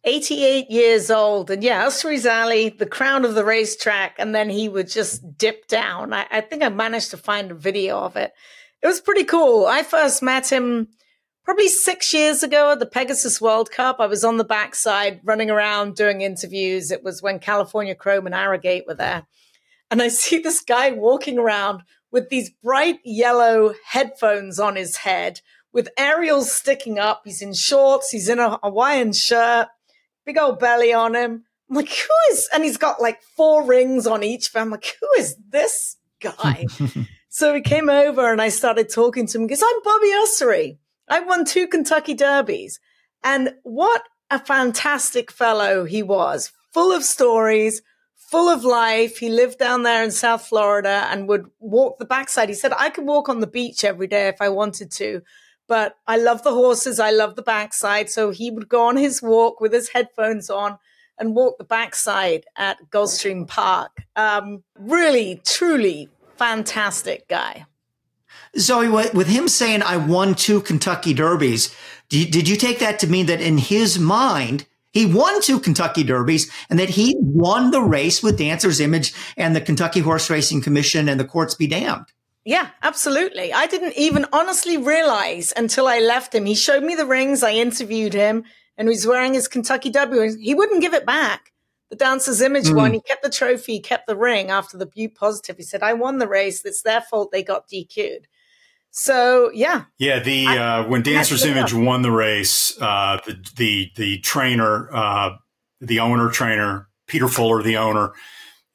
[0.04, 1.50] 88 years old.
[1.50, 4.16] And yeah, Ussery's Alley, the crown of the racetrack.
[4.20, 6.14] And then he would just dip down.
[6.14, 8.32] I, I, think I managed to find a video of it.
[8.82, 9.66] It was pretty cool.
[9.66, 10.88] I first met him
[11.48, 14.02] probably six years ago at the Pegasus World Cup.
[14.02, 16.92] I was on the backside running around doing interviews.
[16.92, 19.26] It was when California Chrome and Arrogate were there.
[19.90, 25.40] And I see this guy walking around with these bright yellow headphones on his head
[25.72, 27.22] with aerials sticking up.
[27.24, 28.10] He's in shorts.
[28.10, 29.70] He's in a Hawaiian shirt
[30.26, 31.46] big old belly on him.
[31.70, 34.54] I'm like, who is, and he's got like four rings on each.
[34.54, 36.66] I'm like, who is this guy?
[37.30, 40.78] so he came over and I started talking to him because I'm Bobby Ussery.
[41.08, 42.80] I won two Kentucky Derbies.
[43.24, 47.82] And what a fantastic fellow he was, full of stories,
[48.16, 49.18] full of life.
[49.18, 52.50] He lived down there in South Florida and would walk the backside.
[52.50, 55.22] He said, I could walk on the beach every day if I wanted to
[55.68, 57.00] but I love the horses.
[57.00, 58.10] I love the backside.
[58.10, 60.80] So he would go on his walk with his headphones on
[61.20, 64.04] and walk the backside at Gulfstream Park.
[64.16, 67.66] Um, really, truly fantastic guy.
[68.60, 71.76] Zoe, with him saying, I won two Kentucky Derbies,
[72.10, 76.50] did you take that to mean that in his mind, he won two Kentucky Derbies
[76.70, 81.10] and that he won the race with Dancer's Image and the Kentucky Horse Racing Commission
[81.10, 82.06] and the courts be damned?
[82.46, 83.52] Yeah, absolutely.
[83.52, 86.46] I didn't even honestly realize until I left him.
[86.46, 87.44] He showed me the rings.
[87.44, 88.46] I interviewed him
[88.78, 90.38] and he was wearing his Kentucky W.
[90.40, 91.52] He wouldn't give it back.
[91.90, 92.76] The Dancer's Image mm.
[92.76, 95.58] one, he kept the trophy, he kept the ring after the Bute Positive.
[95.58, 96.64] He said, I won the race.
[96.64, 98.28] It's their fault they got DQ'd.
[98.92, 100.20] So yeah, yeah.
[100.20, 101.80] The I, uh, when Dancer's Image up.
[101.80, 105.38] won the race, uh, the the the trainer, uh,
[105.80, 108.14] the owner trainer Peter Fuller, the owner,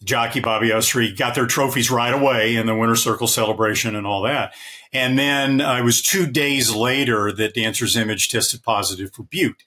[0.03, 4.23] jockey Bobby Ussery got their trophies right away in the winter circle celebration and all
[4.23, 4.55] that.
[4.93, 9.63] And then uh, it was two days later that Dancer's Image tested positive for Bute.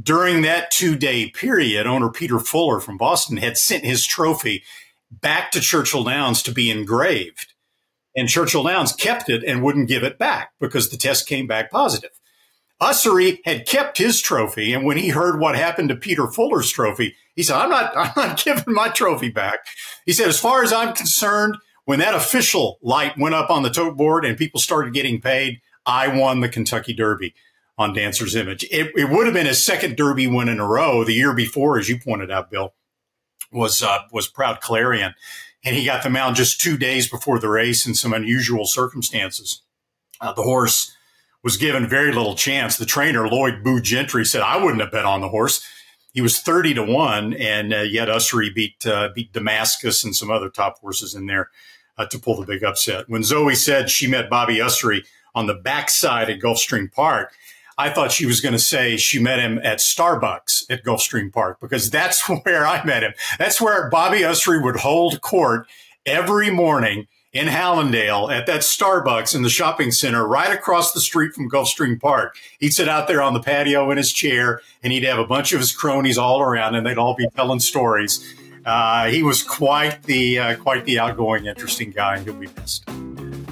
[0.00, 4.62] During that two day period, owner Peter Fuller from Boston had sent his trophy
[5.10, 7.47] back to Churchill Downs to be engraved.
[8.18, 11.70] And Churchill Downs kept it and wouldn't give it back because the test came back
[11.70, 12.10] positive.
[12.80, 17.14] Ussery had kept his trophy, and when he heard what happened to Peter Fuller's trophy,
[17.36, 19.60] he said, "I'm not, I'm not giving my trophy back."
[20.04, 23.70] He said, "As far as I'm concerned, when that official light went up on the
[23.70, 27.34] tote board and people started getting paid, I won the Kentucky Derby
[27.78, 28.64] on Dancer's Image.
[28.64, 31.04] It, it would have been his second Derby win in a row.
[31.04, 32.74] The year before, as you pointed out, Bill,
[33.52, 35.14] was uh, was Proud Clarion,
[35.64, 39.62] and he got the mount just two days before the race in some unusual circumstances.
[40.20, 40.94] Uh, the horse."
[41.42, 42.76] was given very little chance.
[42.76, 45.64] The trainer, Loyd Boo Gentry, said, I wouldn't have bet on the horse.
[46.12, 50.30] He was 30 to 1, and uh, yet Ussery beat, uh, beat Damascus and some
[50.30, 51.50] other top horses in there
[51.96, 53.08] uh, to pull the big upset.
[53.08, 57.32] When Zoe said she met Bobby Ussery on the backside at Gulfstream Park,
[57.78, 61.60] I thought she was going to say she met him at Starbucks at Gulfstream Park
[61.60, 63.14] because that's where I met him.
[63.38, 65.66] That's where Bobby Ussery would hold court
[66.04, 71.34] every morning in Hallandale at that Starbucks in the shopping center right across the street
[71.34, 72.36] from Gulfstream Park.
[72.58, 75.52] He'd sit out there on the patio in his chair and he'd have a bunch
[75.52, 78.34] of his cronies all around and they'd all be telling stories.
[78.64, 82.18] Uh, he was quite the uh, quite the outgoing, interesting guy.
[82.18, 82.88] He'll be missed.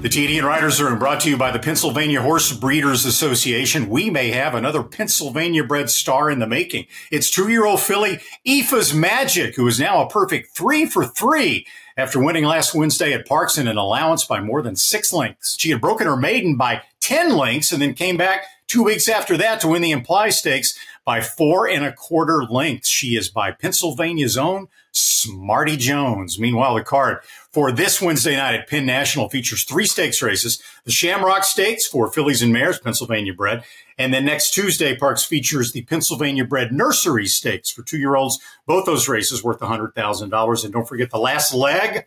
[0.06, 3.88] The TDN Writers Room brought to you by the Pennsylvania Horse Breeders Association.
[3.88, 6.86] We may have another Pennsylvania bred star in the making.
[7.10, 11.66] It's two-year-old filly Aoife's Magic, who is now a perfect three for three
[11.96, 15.56] after winning last Wednesday at Parx in an allowance by more than six lengths.
[15.58, 19.36] She had broken her maiden by 10 lengths and then came back two weeks after
[19.36, 22.88] that to win the Imply Stakes by four and a quarter lengths.
[22.88, 26.38] She is by Pennsylvania's own Smarty Jones.
[26.38, 27.18] Meanwhile, the card
[27.56, 30.62] for this Wednesday night at Penn National features three stakes races.
[30.84, 33.64] The Shamrock Stakes for fillies and mares, Pennsylvania bred.
[33.96, 38.38] And then next Tuesday, Parx features the Pennsylvania bred nursery stakes for two year olds.
[38.66, 40.64] Both those races worth $100,000.
[40.64, 42.04] And don't forget the last leg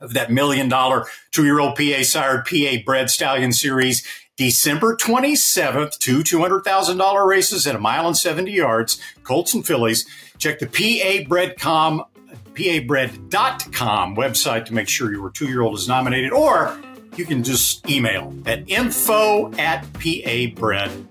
[0.00, 4.02] of that million dollar two year old PA sired PA bred stallion series.
[4.38, 10.06] December 27th, two $200,000 races at a mile and 70 yards, Colts and fillies.
[10.38, 12.06] Check the PABredcom
[12.54, 16.76] pabred.com website to make sure your two year old is nominated, or
[17.16, 21.06] you can just email at info at pabred.com.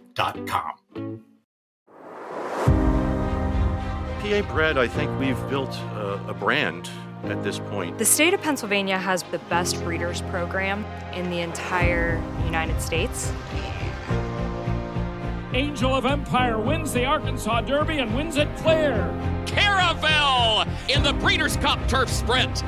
[4.20, 6.90] PA Bred, I think we've built a, a brand
[7.24, 7.98] at this point.
[7.98, 13.32] The state of Pennsylvania has the best breeders program in the entire United States.
[15.54, 18.94] Angel of Empire wins the Arkansas Derby and wins it clear.
[19.48, 22.64] Caravel in the Breeders' Cup Turf Sprint.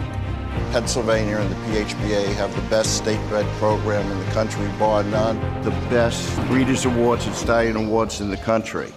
[0.72, 5.39] Pennsylvania and the PHBA have the best state bred program in the country, bar none.
[5.63, 8.91] The best Breeders' Awards and Stallion Awards in the country.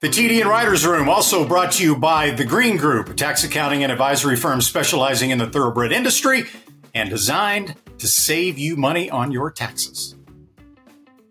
[0.00, 3.82] The TDN Writers Room also brought to you by The Green Group, a tax accounting
[3.82, 6.44] and advisory firm specializing in the thoroughbred industry
[6.94, 10.14] and designed to save you money on your taxes.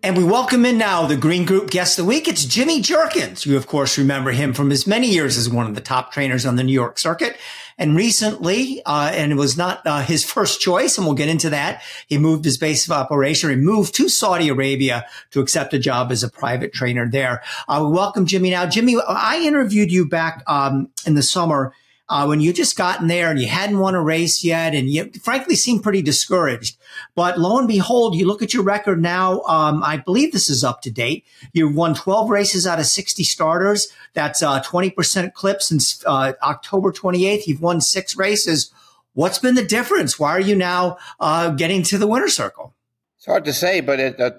[0.04, 2.28] And we welcome in now the Green Group guest of the week.
[2.28, 3.46] It's Jimmy Jerkens.
[3.46, 6.44] You, of course, remember him from his many years as one of the top trainers
[6.44, 7.38] on the New York circuit.
[7.78, 11.48] And recently, uh, and it was not uh, his first choice, and we'll get into
[11.48, 11.82] that.
[12.06, 16.12] He moved his base of operation He moved to Saudi Arabia to accept a job
[16.12, 17.42] as a private trainer there.
[17.66, 18.50] Uh, welcome, Jimmy.
[18.50, 21.72] Now, Jimmy, I interviewed you back um, in the summer
[22.08, 25.10] uh, when you just gotten there and you hadn't won a race yet, and you
[25.22, 26.76] frankly seemed pretty discouraged.
[27.14, 29.40] But lo and behold, you look at your record now.
[29.42, 31.24] Um, I believe this is up to date.
[31.52, 33.88] You've won 12 races out of 60 starters.
[34.12, 37.46] That's a 20% clip since uh, October 28th.
[37.46, 38.70] You've won six races.
[39.14, 40.18] What's been the difference?
[40.18, 42.74] Why are you now uh, getting to the winner circle?
[43.16, 44.30] It's hard to say, but it, uh,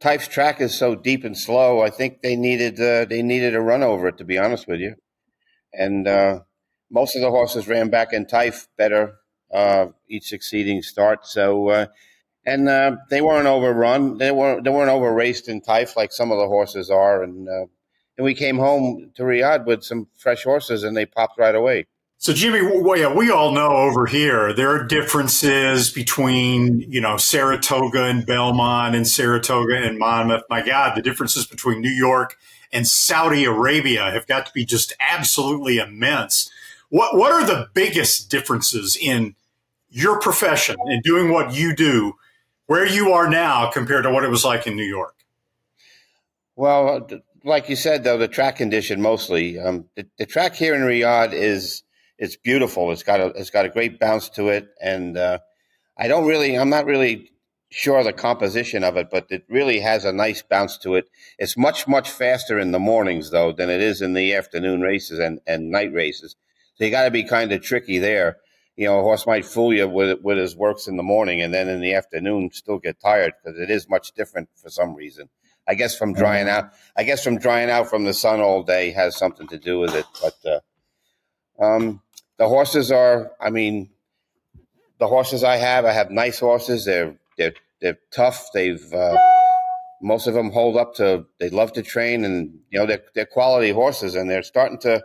[0.00, 1.82] track is so deep and slow.
[1.82, 4.18] I think they needed uh, they needed a run over it.
[4.18, 4.96] To be honest with you,
[5.72, 6.40] and uh,
[6.90, 9.16] most of the horses ran back in Taif better
[9.52, 11.26] uh, each succeeding start.
[11.26, 11.86] So, uh,
[12.44, 14.18] and uh, they weren't overrun.
[14.18, 17.22] They weren't they weren't over raced in Taif like some of the horses are.
[17.22, 17.66] And uh,
[18.16, 21.86] and we came home to Riyadh with some fresh horses, and they popped right away.
[22.18, 27.18] So, Jimmy, well, yeah, we all know over here there are differences between you know
[27.18, 30.42] Saratoga and Belmont and Saratoga and Monmouth.
[30.48, 32.36] My God, the differences between New York
[32.72, 36.50] and Saudi Arabia have got to be just absolutely immense.
[36.88, 39.34] What what are the biggest differences in
[39.88, 42.14] your profession and doing what you do,
[42.66, 45.14] where you are now compared to what it was like in New York?
[46.54, 47.08] Well,
[47.44, 49.58] like you said, though the track condition mostly.
[49.58, 51.82] Um, the, the, track here in Riyadh is
[52.18, 52.90] it's beautiful.
[52.92, 55.38] It's got a it's got a great bounce to it, and uh,
[55.98, 57.30] I don't really I'm not really
[57.70, 61.08] sure the composition of it, but it really has a nice bounce to it.
[61.38, 65.18] It's much much faster in the mornings though than it is in the afternoon races
[65.18, 66.36] and, and night races.
[66.76, 68.36] So you got to be kind of tricky there.
[68.76, 71.52] You know, a horse might fool you with with his works in the morning, and
[71.52, 75.30] then in the afternoon still get tired because it is much different for some reason.
[75.66, 76.70] I guess from drying out.
[76.96, 79.94] I guess from drying out from the sun all day has something to do with
[79.94, 80.04] it.
[80.22, 80.62] But
[81.58, 82.02] uh, um,
[82.36, 83.32] the horses are.
[83.40, 83.90] I mean,
[84.98, 85.86] the horses I have.
[85.86, 86.84] I have nice horses.
[86.84, 88.48] They're they're they're tough.
[88.52, 89.16] They've uh,
[90.02, 91.24] most of them hold up to.
[91.40, 95.02] They love to train, and you know they're they're quality horses, and they're starting to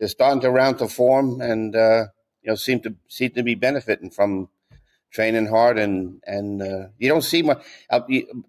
[0.00, 2.06] they're starting to round to form and uh,
[2.42, 4.48] you know seem to seem to be benefiting from
[5.12, 7.62] training hard and and uh, you don't see much.
[7.90, 8.00] Uh,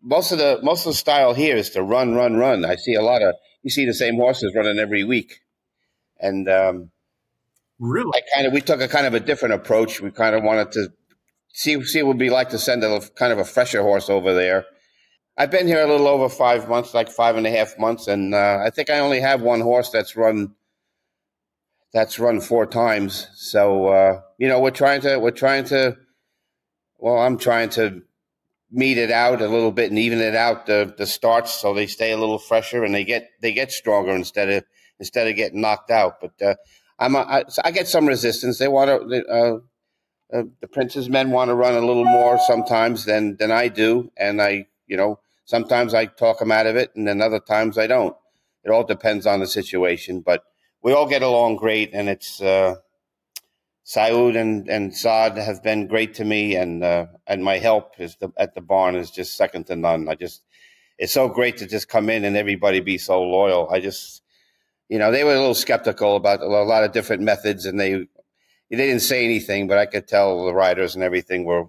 [0.01, 2.65] most of the most of the style here is to run, run, run.
[2.65, 5.41] I see a lot of you see the same horses running every week,
[6.19, 6.91] and um,
[7.79, 10.01] really, I kind of we took a kind of a different approach.
[10.01, 10.89] We kind of wanted to
[11.53, 14.09] see see what it would be like to send a kind of a fresher horse
[14.09, 14.65] over there.
[15.37, 18.35] I've been here a little over five months, like five and a half months, and
[18.35, 20.55] uh, I think I only have one horse that's run
[21.93, 23.27] that's run four times.
[23.35, 25.97] So uh, you know, we're trying to we're trying to.
[26.97, 28.03] Well, I'm trying to
[28.71, 31.87] meet it out a little bit and even it out the the starts so they
[31.87, 34.63] stay a little fresher and they get they get stronger instead of
[34.99, 36.21] instead of getting knocked out.
[36.21, 36.55] But uh,
[36.99, 38.57] I'm I get some resistance.
[38.57, 39.25] They want to.
[39.27, 39.59] Uh,
[40.33, 44.11] uh, the Prince's men want to run a little more sometimes than than I do,
[44.15, 47.77] and I, you know, sometimes I talk them out of it, and then other times
[47.77, 48.15] I don't.
[48.63, 50.43] It all depends on the situation, but
[50.81, 52.75] we all get along great, and it's uh,
[53.95, 58.31] and and Saad have been great to me, and uh, and my help is the,
[58.37, 60.09] at the barn is just second to none.
[60.09, 60.43] I just
[60.97, 63.69] it's so great to just come in and everybody be so loyal.
[63.69, 64.21] I just
[64.89, 68.07] you know they were a little skeptical about a lot of different methods, and they
[68.71, 71.65] they didn't say anything, but I could tell the riders and everything were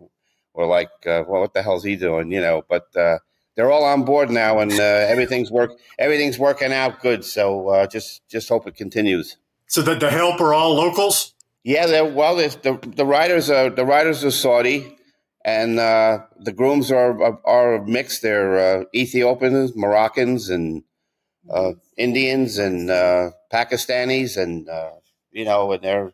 [0.55, 2.63] were like, uh, well, what the hell's he doing, you know?
[2.69, 3.19] But uh,
[3.55, 7.25] they're all on board now, and uh, everything's work everything's working out good.
[7.25, 9.37] So uh, just just hope it continues.
[9.67, 11.35] So that the help are all locals.
[11.65, 14.97] Yeah, they're, well, the the riders are the riders are Saudi,
[15.45, 18.23] and uh, the grooms are are, are mixed.
[18.23, 20.83] They're uh, Ethiopians, Moroccans, and
[21.51, 24.69] uh, Indians, and uh, Pakistanis, and
[25.31, 26.13] you know, and they're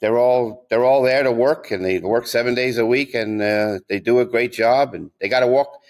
[0.00, 3.40] they're all they're all there to work, and they work seven days a week, and
[3.40, 5.80] they do a great job, and they got to walk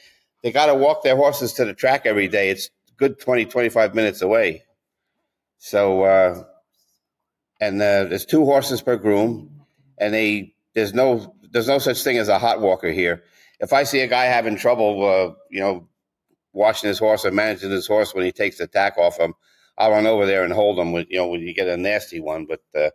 [0.45, 2.51] they got to walk their horses to the track every day.
[2.51, 4.63] It's good 20, 25 minutes away.
[5.57, 6.45] So, uh,
[7.63, 9.63] and uh, there's two horses per groom,
[9.97, 13.25] and they there's no there's no such thing as a hot walker here.
[13.59, 15.89] If I see a guy having trouble, uh, you know,
[16.53, 19.33] washing his horse or managing his horse when he takes the tack off him,
[19.79, 20.93] I'll run over there and hold him.
[20.93, 22.91] With, you know, when you get a nasty one, but uh,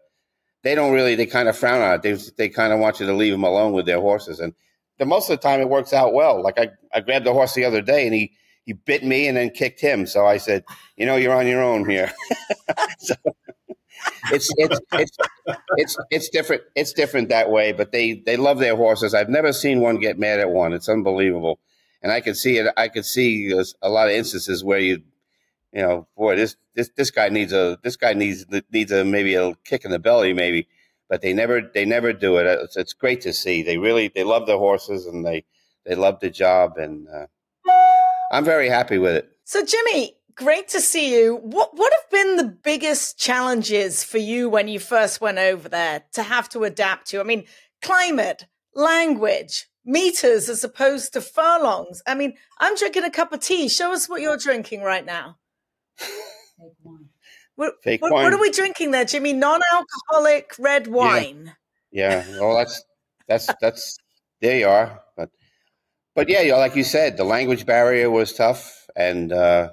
[0.62, 2.04] they don't really they kind of frown on it.
[2.04, 4.54] They they kind of want you to leave them alone with their horses, and
[5.00, 6.44] the most of the time it works out well.
[6.44, 8.34] Like I I grabbed the horse the other day and he
[8.66, 10.06] he bit me and then kicked him.
[10.06, 10.64] So I said,
[10.96, 12.12] you know, you're on your own here.
[13.00, 13.16] so
[14.32, 15.18] it's it's it's
[15.78, 16.64] it's it's different.
[16.76, 17.72] It's different that way.
[17.72, 19.14] But they they love their horses.
[19.14, 20.74] I've never seen one get mad at one.
[20.74, 21.60] It's unbelievable.
[22.02, 22.72] And I could see it.
[22.78, 25.02] I could see a lot of instances where you,
[25.74, 29.36] you know, boy, this this this guy needs a this guy needs needs a maybe
[29.36, 30.68] a kick in the belly, maybe.
[31.10, 32.46] But they never they never do it.
[32.46, 33.64] It's, it's great to see.
[33.64, 35.44] They really they love their horses and they
[35.86, 37.26] they love the job, and uh,
[38.32, 39.30] I'm very happy with it.
[39.44, 41.38] So, Jimmy, great to see you.
[41.38, 46.04] What what have been the biggest challenges for you when you first went over there
[46.14, 47.20] to have to adapt to?
[47.20, 47.46] I mean,
[47.82, 48.46] climate,
[48.76, 52.04] language, meters as opposed to furlongs.
[52.06, 53.68] I mean, I'm drinking a cup of tea.
[53.68, 55.38] Show us what you're drinking right now.
[57.60, 58.24] What, Fake what, wine.
[58.24, 59.34] what are we drinking there, Jimmy?
[59.34, 61.56] Non-alcoholic red wine.
[61.92, 62.82] Yeah, well, that's
[63.28, 63.98] that's that's
[64.40, 65.02] there you are.
[65.18, 65.30] But
[66.16, 69.72] but yeah, you know, like you said, the language barrier was tough, and uh,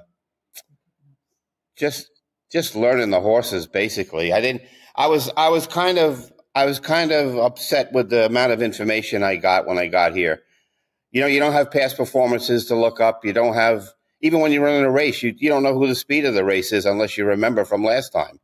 [1.77, 2.09] just
[2.51, 3.67] just learning the horses.
[3.67, 4.63] Basically, I didn't.
[4.97, 8.61] I was I was kind of I was kind of upset with the amount of
[8.61, 10.41] information I got when I got here.
[11.11, 13.23] You know, you don't have past performances to look up.
[13.23, 13.87] You don't have
[14.21, 16.43] even when you're running a race, you you don't know who the speed of the
[16.43, 18.39] race is unless you remember from last time.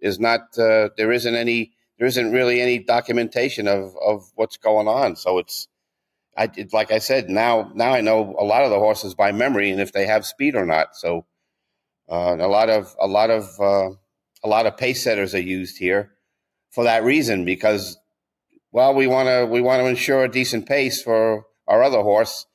[0.00, 4.88] There's not uh, there isn't any there isn't really any documentation of of what's going
[4.88, 5.16] on.
[5.16, 5.68] So it's
[6.36, 9.32] I it, like I said now now I know a lot of the horses by
[9.32, 10.96] memory and if they have speed or not.
[10.96, 11.26] So
[12.10, 13.90] uh, a lot of a lot of uh,
[14.44, 16.12] a lot of pace setters are used here
[16.70, 17.96] for that reason because
[18.72, 22.46] well we want to we want to ensure a decent pace for our other horse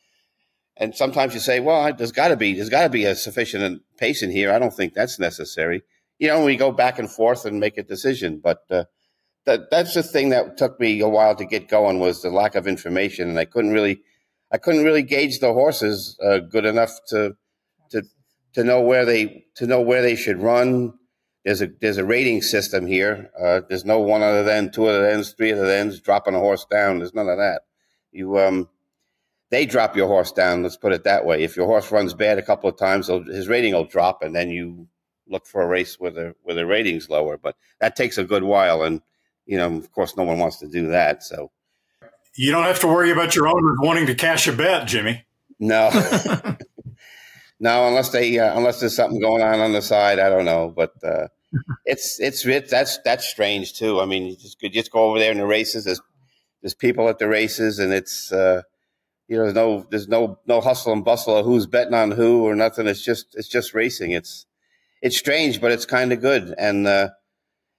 [0.79, 3.81] and sometimes you say well there's got to be there's got to be a sufficient
[3.97, 5.83] pace in here i don't think that's necessary
[6.17, 8.85] you know we go back and forth and make a decision but uh,
[9.45, 12.55] that that's the thing that took me a while to get going was the lack
[12.55, 14.01] of information and i couldn't really
[14.51, 17.35] i couldn't really gauge the horses uh, good enough to
[17.89, 18.01] to
[18.53, 20.93] to know where they to know where they should run
[21.45, 23.31] there's a there's a rating system here.
[23.39, 26.65] Uh, there's no one other than two other ends, three other ends, dropping a horse
[26.69, 26.99] down.
[26.99, 27.61] There's none of that.
[28.11, 28.69] You um,
[29.49, 30.63] they drop your horse down.
[30.63, 31.43] Let's put it that way.
[31.43, 34.49] If your horse runs bad a couple of times, his rating will drop, and then
[34.49, 34.87] you
[35.27, 37.37] look for a race where the where the rating's lower.
[37.37, 39.01] But that takes a good while, and
[39.45, 41.23] you know, of course, no one wants to do that.
[41.23, 41.51] So
[42.35, 45.25] you don't have to worry about your owners wanting to cash a bet, Jimmy.
[45.59, 45.89] No.
[47.59, 50.71] No, unless they uh, unless there's something going on on the side, I don't know.
[50.73, 51.27] But uh,
[51.85, 53.99] it's it's it, that's that's strange too.
[53.99, 55.83] I mean, you just you just go over there in the races.
[55.83, 56.01] There's
[56.61, 58.61] there's people at the races, and it's uh,
[59.29, 62.43] you know there's no there's no no hustle and bustle of who's betting on who
[62.45, 62.87] or nothing.
[62.87, 64.11] It's just it's just racing.
[64.11, 64.47] It's
[65.03, 66.53] it's strange, but it's kind of good.
[66.57, 67.09] And uh,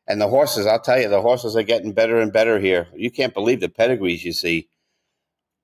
[0.06, 2.86] and the horses, I'll tell you, the horses are getting better and better here.
[2.94, 4.68] You can't believe the pedigrees you see.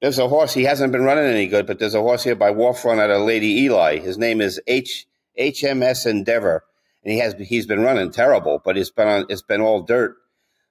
[0.02, 0.52] There's a horse.
[0.52, 3.10] He hasn't been running any good, but there's a horse here by War Front out
[3.10, 3.98] of Lady Eli.
[3.98, 5.06] His name is H
[5.38, 6.64] HMS Endeavor,
[7.04, 10.16] and he has he's been running terrible, but it's been on it's been all dirt.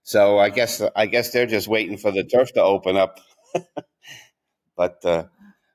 [0.04, 3.22] So I guess I guess they're just waiting for the turf to open up.
[4.76, 5.26] but uh,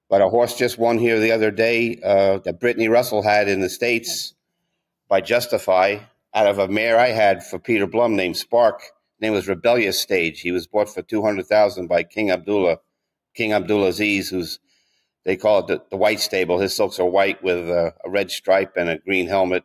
[0.08, 3.60] but a horse just won here the other day uh, that Brittany Russell had in
[3.60, 4.34] the states
[5.08, 5.98] by Justify
[6.34, 8.82] out of a mare I had for Peter Blum named Spark.
[9.20, 10.40] Name was Rebellious Stage.
[10.40, 12.78] He was bought for two hundred thousand by King Abdullah
[13.34, 14.58] King Abdullah Abdulaziz, who's
[15.24, 16.58] they call it the, the white stable.
[16.58, 19.64] His silks are white with a, a, red stripe and a green helmet,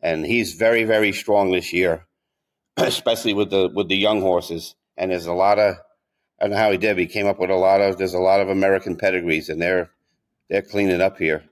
[0.00, 2.06] and he's very very strong this year,
[2.76, 4.74] especially with the with the young horses.
[4.96, 5.76] And there's a lot of
[6.40, 6.98] I don't know how he did.
[6.98, 9.90] He came up with a lot of there's a lot of American pedigrees, and they're
[10.48, 11.47] they're cleaning up here.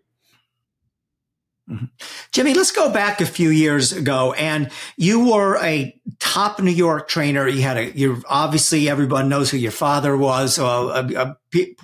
[1.68, 1.86] Mm-hmm.
[2.30, 7.08] Jimmy, let's go back a few years ago, and you were a top New York
[7.08, 7.48] trainer.
[7.48, 11.36] You had a, you obviously everyone knows who your father was, a, a, a,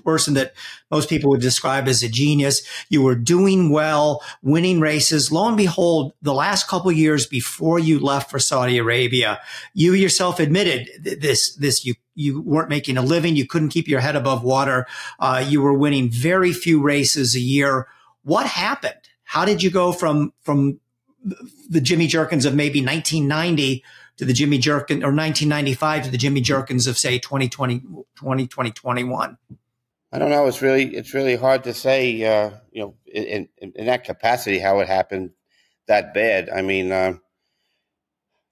[0.05, 0.53] person that
[0.91, 2.63] most people would describe as a genius.
[2.91, 5.33] You were doing well, winning races.
[5.33, 9.41] Lo and behold, the last couple years before you left for Saudi Arabia,
[9.75, 11.57] you yourself admitted this.
[11.57, 13.35] This you you weren't making a living.
[13.35, 14.87] You couldn't keep your head above water.
[15.19, 17.89] Uh, you were winning very few races a year.
[18.23, 19.02] What happened?
[19.33, 20.79] How did you go from from
[21.71, 23.83] the Jimmy Jerkens of maybe 1990
[24.19, 27.81] to the Jimmy Jerkin or 1995 to the Jimmy Jerkens of say 2020,
[28.15, 29.39] 20, 2021?
[30.13, 30.47] I don't know.
[30.47, 32.23] It's really it's really hard to say.
[32.23, 35.31] Uh, you know, in, in, in, that capacity, how it happened
[35.87, 36.51] that bad.
[36.51, 37.15] I mean, uh,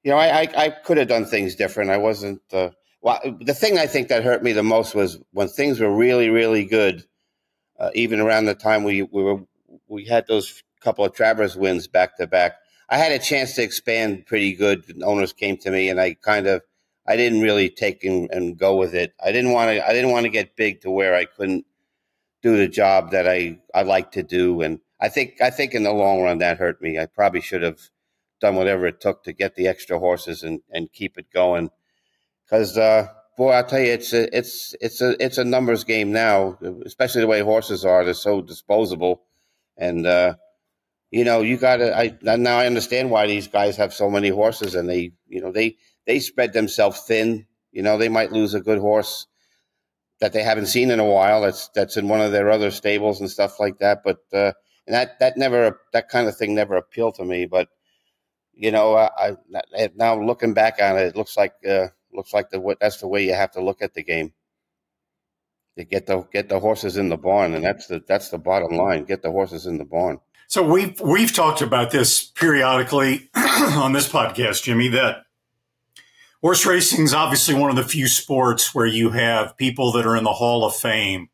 [0.03, 1.91] you know, I, I, I could have done things different.
[1.91, 2.41] I wasn't.
[2.51, 2.71] Uh,
[3.03, 6.31] well, the thing I think that hurt me the most was when things were really
[6.31, 7.05] really good.
[7.79, 9.41] Uh, even around the time we we were
[9.87, 12.57] we had those couple of Travers wins back to back.
[12.89, 15.01] I had a chance to expand pretty good.
[15.03, 16.63] Owners came to me, and I kind of
[17.07, 19.15] I didn't really take and, and go with it.
[19.25, 19.87] I didn't want to.
[19.87, 21.67] I didn't want to get big to where I couldn't
[22.43, 24.63] do the job that I I like to do.
[24.63, 26.99] And I think I think in the long run that hurt me.
[26.99, 27.81] I probably should have
[28.41, 31.71] done whatever it took to get the extra horses and and keep it going.
[32.45, 36.13] Because uh, boy, I tell you, it's a it's it's a it's a numbers game
[36.13, 38.05] now, especially the way horses are.
[38.05, 39.23] They're so disposable,
[39.77, 40.35] and uh,
[41.11, 41.97] you know you got to.
[41.97, 45.53] I now I understand why these guys have so many horses, and they you know
[45.53, 47.47] they they spread themselves thin.
[47.73, 49.27] You know, they might lose a good horse
[50.21, 51.41] that they haven't seen in a while.
[51.43, 54.03] That's that's in one of their other stables and stuff like that.
[54.05, 54.53] But uh,
[54.87, 57.47] and that that never that kind of thing never appealed to me.
[57.47, 57.69] But
[58.55, 59.37] you know, I,
[59.77, 63.09] I now looking back on it, it looks like uh, looks like the that's the
[63.09, 64.33] way you have to look at the game.
[65.79, 68.77] To get the get the horses in the barn, and that's the that's the bottom
[68.77, 69.05] line.
[69.05, 70.19] Get the horses in the barn.
[70.51, 74.89] So we've we've talked about this periodically on this podcast, Jimmy.
[74.89, 75.23] That
[76.41, 80.17] Horse racing is obviously one of the few sports where you have people that are
[80.17, 81.29] in the Hall of Fame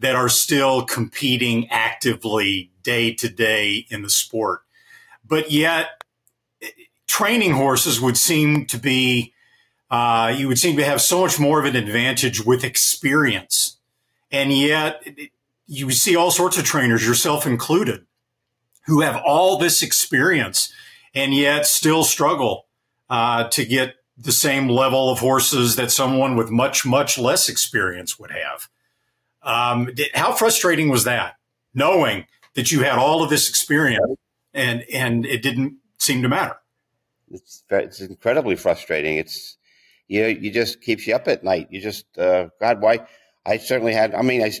[0.00, 4.62] that are still competing actively day to day in the sport.
[5.24, 6.02] But yet,
[7.06, 9.34] training horses would seem to be,
[9.88, 13.76] uh, you would seem to have so much more of an advantage with experience.
[14.32, 15.06] And yet,
[15.68, 18.04] you see all sorts of trainers, yourself included,
[18.88, 20.72] who have all this experience
[21.14, 22.66] and yet still struggle
[23.10, 28.18] uh, to get the same level of horses that someone with much, much less experience
[28.18, 28.68] would have.
[29.42, 31.34] Um, how frustrating was that,
[31.74, 34.16] knowing that you had all of this experience
[34.54, 36.56] and and it didn't seem to matter?
[37.30, 39.18] It's it's incredibly frustrating.
[39.18, 39.58] It's
[40.08, 41.68] you you just keeps you up at night.
[41.70, 43.06] You just uh, God, why?
[43.46, 44.14] I certainly had.
[44.14, 44.52] I mean, I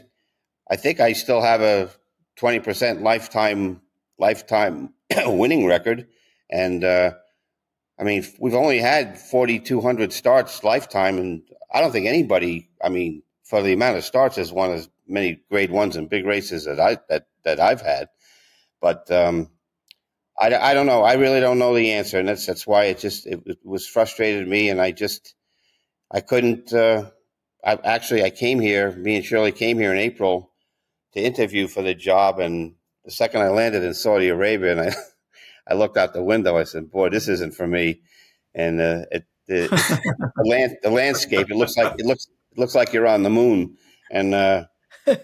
[0.70, 1.90] I think I still have a
[2.36, 3.80] twenty percent lifetime
[4.18, 4.94] lifetime
[5.26, 6.08] winning record,
[6.50, 7.12] and uh,
[7.98, 11.42] I mean, we've only had 4,200 starts lifetime, and
[11.72, 15.40] I don't think anybody, I mean, for the amount of starts, has won as many
[15.50, 18.08] grade ones and big races that I that that I've had.
[18.80, 19.50] But um,
[20.38, 21.02] I, I don't know.
[21.02, 24.46] I really don't know the answer, and that's that's why it just it, was frustrated
[24.46, 25.34] me, and I just
[26.10, 26.72] I couldn't.
[26.72, 27.10] Uh,
[27.64, 28.92] I actually I came here.
[28.92, 30.52] Me and Shirley came here in April
[31.14, 32.74] to interview for the job, and
[33.08, 34.94] the second I landed in Saudi Arabia, and I.
[35.70, 36.56] I looked out the window.
[36.56, 38.00] I said, "Boy, this isn't for me."
[38.54, 39.68] And uh, it, the,
[40.36, 41.50] the, land, the landscape.
[41.50, 43.76] It looks like it looks it looks like you're on the moon.
[44.10, 44.64] And uh,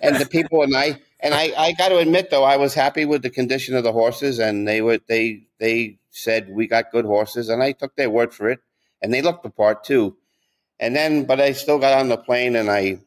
[0.03, 3.07] and the people and I and I, I got to admit though, I was happy
[3.07, 7.07] with the condition of the horses, and they were they they said we got good
[7.07, 8.61] horses, and I took their word for it,
[9.01, 10.17] and they looked the part too.
[10.79, 12.99] And then, but I still got on the plane, and I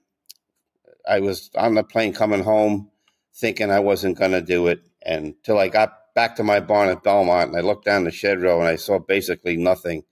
[1.07, 2.89] I was on the plane coming home,
[3.38, 7.03] thinking I wasn't going to do it, until I got back to my barn at
[7.03, 10.03] Belmont and I looked down the shed row and I saw basically nothing.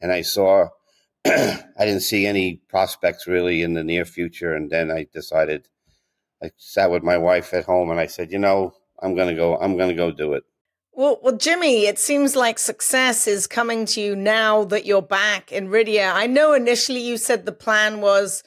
[0.00, 0.68] And I saw,
[1.26, 4.54] I didn't see any prospects really in the near future.
[4.54, 5.68] And then I decided,
[6.42, 9.34] I sat with my wife at home and I said, you know, I'm going to
[9.34, 10.44] go, I'm going to go do it.
[10.92, 15.50] Well, well, Jimmy, it seems like success is coming to you now that you're back
[15.50, 16.14] in Riyadh.
[16.14, 18.44] I know initially you said the plan was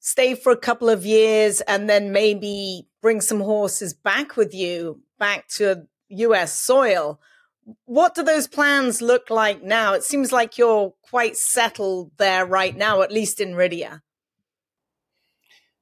[0.00, 5.00] stay for a couple of years and then maybe bring some horses back with you
[5.18, 7.20] back to US soil.
[7.84, 9.92] What do those plans look like now?
[9.94, 14.00] It seems like you're quite settled there right now, at least in Riyadh.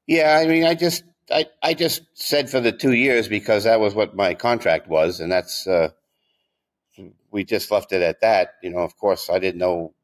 [0.06, 3.80] Yeah, I mean, I just I, I just said for the two years because that
[3.80, 5.90] was what my contract was, and that's uh,
[7.30, 8.54] we just left it at that.
[8.62, 9.94] You know, of course, I didn't know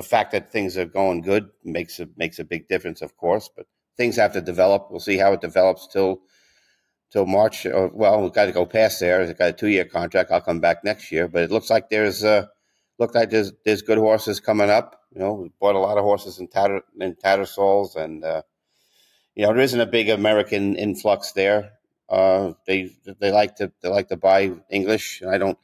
[0.00, 3.50] the fact that things are going good makes a makes a big difference, of course,
[3.54, 3.66] but
[3.98, 4.88] things have to develop.
[4.90, 6.22] We'll see how it develops till
[7.12, 7.66] till March.
[7.66, 9.20] Or, well, we've got to go past there.
[9.20, 10.30] I've got a two year contract.
[10.30, 11.28] I'll come back next year.
[11.28, 12.46] But it looks like there's uh,
[12.98, 15.02] look like there's there's good horses coming up.
[15.12, 18.40] You know, we bought a lot of horses in Tatter in Tattersalls, and uh,
[19.34, 21.72] you know there isn't a big American influx there.
[22.08, 22.90] Uh, they
[23.20, 25.20] they like to they like to buy English.
[25.20, 25.58] and I don't,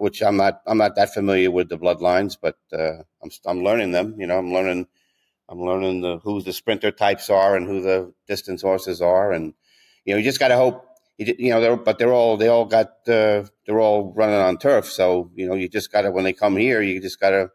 [0.00, 3.92] which I'm not I'm not that familiar with the bloodlines, but uh, I'm I'm learning
[3.92, 4.16] them.
[4.18, 4.86] You know, I'm learning
[5.48, 9.54] I'm learning the who the sprinter types are and who the distance horses are, and
[10.04, 10.84] you know you just got to hope
[11.18, 14.86] you know, they're, but they're all they all got uh, they're all running on turf.
[14.86, 17.50] So you know, you just got to when they come here, you just got to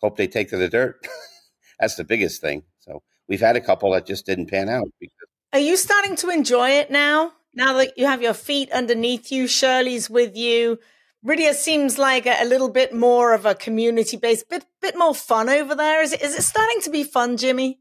[0.00, 1.06] hope they take to the dirt.
[1.80, 2.62] That's the biggest thing.
[2.78, 4.88] So we've had a couple that just didn't pan out.
[4.98, 7.32] Because- Are you starting to enjoy it now?
[7.54, 10.78] Now that you have your feet underneath you, Shirley's with you.
[11.26, 15.14] Riyadh seems like a, a little bit more of a community based, bit bit more
[15.14, 16.02] fun over there.
[16.02, 17.78] Is it is it starting to be fun, Jimmy?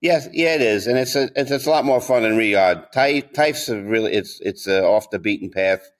[0.00, 2.92] Yes, yeah, it is, and it's a it's, it's a lot more fun than Riyadh.
[2.92, 5.90] Taif's really it's it's uh, off the beaten path.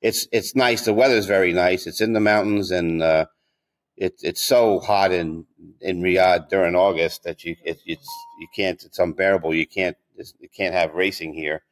[0.00, 0.84] It's it's nice.
[0.84, 1.86] The weather's very nice.
[1.86, 3.26] It's in the mountains, and uh,
[3.96, 5.46] it, it's so hot in
[5.80, 8.08] in Riyadh during August that you it, it's
[8.40, 9.54] you can't it's unbearable.
[9.54, 11.62] You can't you can't have racing here.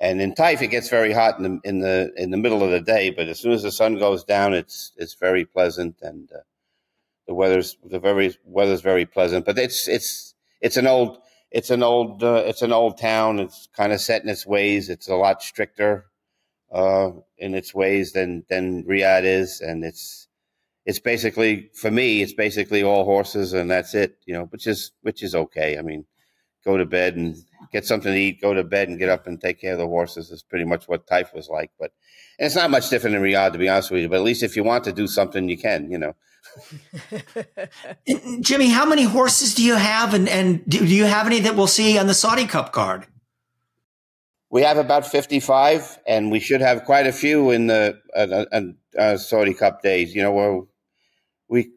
[0.00, 2.70] And in Taif, it gets very hot in the in the in the middle of
[2.70, 6.30] the day, but as soon as the sun goes down, it's it's very pleasant and
[6.32, 6.40] uh,
[7.26, 9.44] the weather's the very weather's very pleasant.
[9.44, 11.18] But it's it's it's an old
[11.50, 13.40] it's an old uh, it's an old town.
[13.40, 14.88] It's kind of set in its ways.
[14.88, 16.06] It's a lot stricter
[16.72, 20.28] uh, in its ways than than Riyadh is, and it's
[20.86, 24.16] it's basically for me it's basically all horses and that's it.
[24.26, 25.76] You know, which is which is okay.
[25.76, 26.06] I mean,
[26.64, 27.36] go to bed and
[27.72, 29.86] get something to eat, go to bed and get up and take care of the
[29.86, 31.70] horses is pretty much what Taif was like.
[31.78, 31.92] But
[32.38, 34.08] it's not much different in Riyadh, to be honest with you.
[34.08, 35.90] But at least if you want to do something, you can.
[35.90, 36.16] You know.
[38.40, 41.66] Jimmy, how many horses do you have, and and do you have any that we'll
[41.66, 43.06] see on the Saudi Cup card?
[44.50, 48.60] We have about fifty-five, and we should have quite a few in the uh, uh,
[48.98, 50.14] uh Saudi Cup days.
[50.14, 50.60] You know, where
[51.48, 51.72] we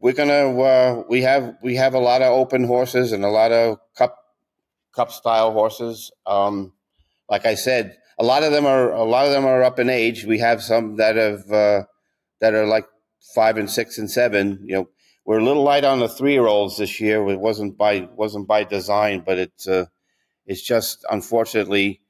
[0.00, 3.52] we're gonna uh, we have we have a lot of open horses and a lot
[3.52, 4.25] of cup
[4.96, 6.10] cup style horses.
[6.24, 6.72] Um,
[7.28, 9.90] like I said, a lot of them are a lot of them are up in
[9.90, 10.24] age.
[10.24, 11.84] We have some that have uh,
[12.40, 12.86] that are like
[13.34, 14.60] five and six and seven.
[14.64, 14.88] You know,
[15.24, 17.28] we're a little light on the three year olds this year.
[17.28, 19.86] It wasn't by wasn't by design, but it's uh,
[20.46, 22.00] it's just unfortunately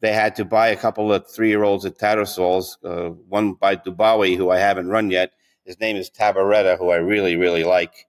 [0.00, 2.78] they had to buy a couple of three year olds at Tattersalls.
[2.84, 5.32] Uh, one by Dubawi, who I haven't run yet.
[5.64, 8.06] His name is Tabaretta, who I really really like.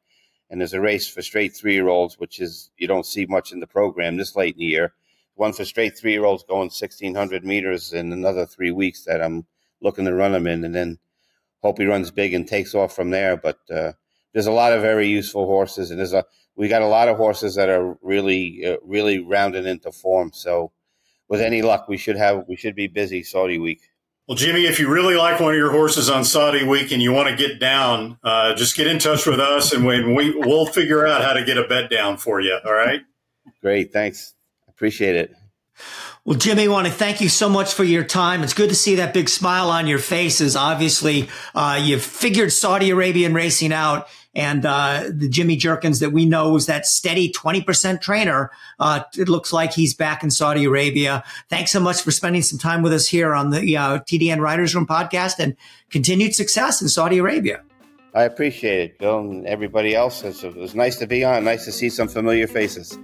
[0.49, 3.51] And there's a race for straight three year olds, which is you don't see much
[3.51, 4.93] in the program this late in the year.
[5.35, 9.45] One for straight three year olds going 1600 meters in another three weeks that I'm
[9.81, 10.99] looking to run him in, and then
[11.61, 13.37] hope he runs big and takes off from there.
[13.37, 13.91] But uh,
[14.33, 16.25] there's a lot of very useful horses, and there's a
[16.55, 20.31] we got a lot of horses that are really uh, really rounding into form.
[20.33, 20.71] So
[21.27, 23.81] with any luck, we should have we should be busy Saudi week.
[24.28, 27.13] Well, Jimmy, if you really like one of your horses on Saudi week and you
[27.13, 30.65] want to get down, uh, just get in touch with us, and we, we we'll
[30.65, 32.59] figure out how to get a bet down for you.
[32.65, 33.01] All right.
[33.61, 34.34] Great, thanks.
[34.67, 35.34] Appreciate it.
[36.25, 38.43] Well, Jimmy, I want to thank you so much for your time.
[38.43, 40.55] It's good to see that big smile on your faces.
[40.55, 44.07] Obviously, uh, you've figured Saudi Arabian racing out.
[44.36, 48.51] And uh, the Jimmy Jerkens that we know is that steady 20% trainer.
[48.80, 51.23] Uh, it looks like he's back in Saudi Arabia.
[51.49, 54.75] Thanks so much for spending some time with us here on the uh, TDN Writers
[54.75, 55.55] Room podcast and
[55.89, 57.63] continued success in Saudi Arabia.
[58.13, 60.23] I appreciate it, Bill, and everybody else.
[60.23, 61.43] It was nice to be on.
[61.43, 62.97] Nice to see some familiar faces.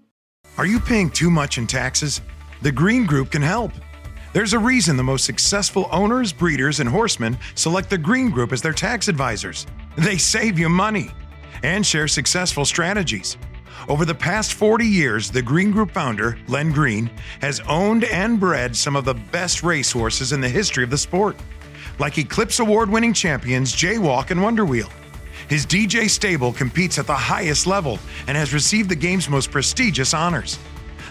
[0.58, 2.22] Are you paying too much in taxes?
[2.62, 3.72] The Green Group can help.
[4.34, 8.62] There's a reason the most successful owners, breeders, and horsemen select the Green Group as
[8.62, 9.66] their tax advisors.
[9.98, 11.10] They save you money
[11.64, 13.38] and share successful strategies.
[13.88, 17.10] Over the past 40 years, the Green Group founder, Len Green,
[17.42, 21.38] has owned and bred some of the best racehorses in the history of the sport,
[21.98, 24.92] like Eclipse Award winning champions Jaywalk and Wonderwheel.
[25.48, 30.14] His DJ stable competes at the highest level and has received the game's most prestigious
[30.14, 30.60] honors.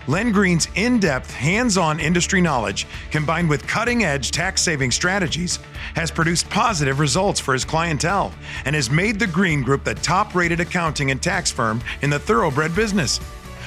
[0.09, 5.59] Len Green's in depth, hands on industry knowledge, combined with cutting edge tax saving strategies,
[5.94, 8.32] has produced positive results for his clientele
[8.64, 12.18] and has made the Green Group the top rated accounting and tax firm in the
[12.18, 13.20] thoroughbred business.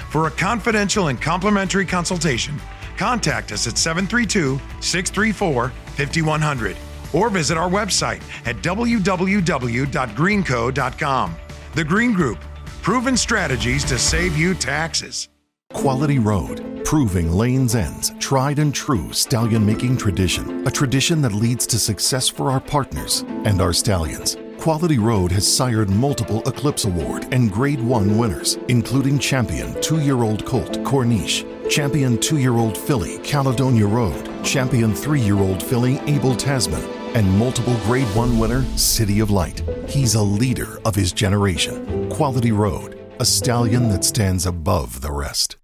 [0.09, 2.59] For a confidential and complimentary consultation,
[2.97, 6.75] contact us at 732 634 5100
[7.13, 11.35] or visit our website at www.greenco.com.
[11.75, 12.39] The Green Group,
[12.81, 15.29] proven strategies to save you taxes.
[15.73, 21.65] Quality Road, proving Lane's End's tried and true stallion making tradition, a tradition that leads
[21.67, 24.37] to success for our partners and our stallions.
[24.59, 30.21] Quality Road has sired multiple Eclipse Award and Grade 1 winners, including champion two year
[30.21, 35.97] old colt Corniche, champion two year old filly Caledonia Road, champion three year old filly
[36.05, 36.83] Abel Tasman,
[37.15, 39.63] and multiple Grade 1 winner City of Light.
[39.87, 42.09] He's a leader of his generation.
[42.09, 45.55] Quality Road, a stallion that stands above the rest.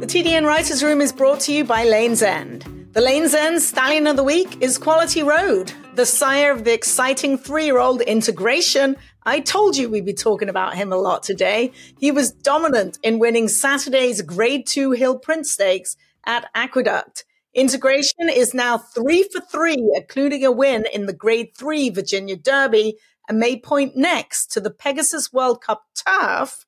[0.00, 2.62] The TDN Writers Room is brought to you by Lane's End.
[2.92, 7.36] The Lane's End Stallion of the Week is Quality Road, the sire of the exciting
[7.36, 8.94] three year old integration.
[9.24, 11.72] I told you we'd be talking about him a lot today.
[11.98, 17.24] He was dominant in winning Saturday's Grade 2 Hill Prince Stakes at Aqueduct.
[17.52, 22.96] Integration is now three for three, including a win in the Grade 3 Virginia Derby
[23.28, 26.66] and may point next to the Pegasus World Cup turf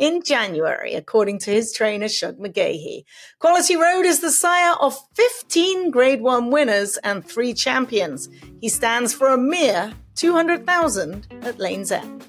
[0.00, 3.04] in January, according to his trainer, Shug McGaughey.
[3.38, 8.30] Quality Road is the sire of 15 Grade 1 winners and three champions.
[8.62, 12.24] He stands for a mere 200,000 at Lane's End.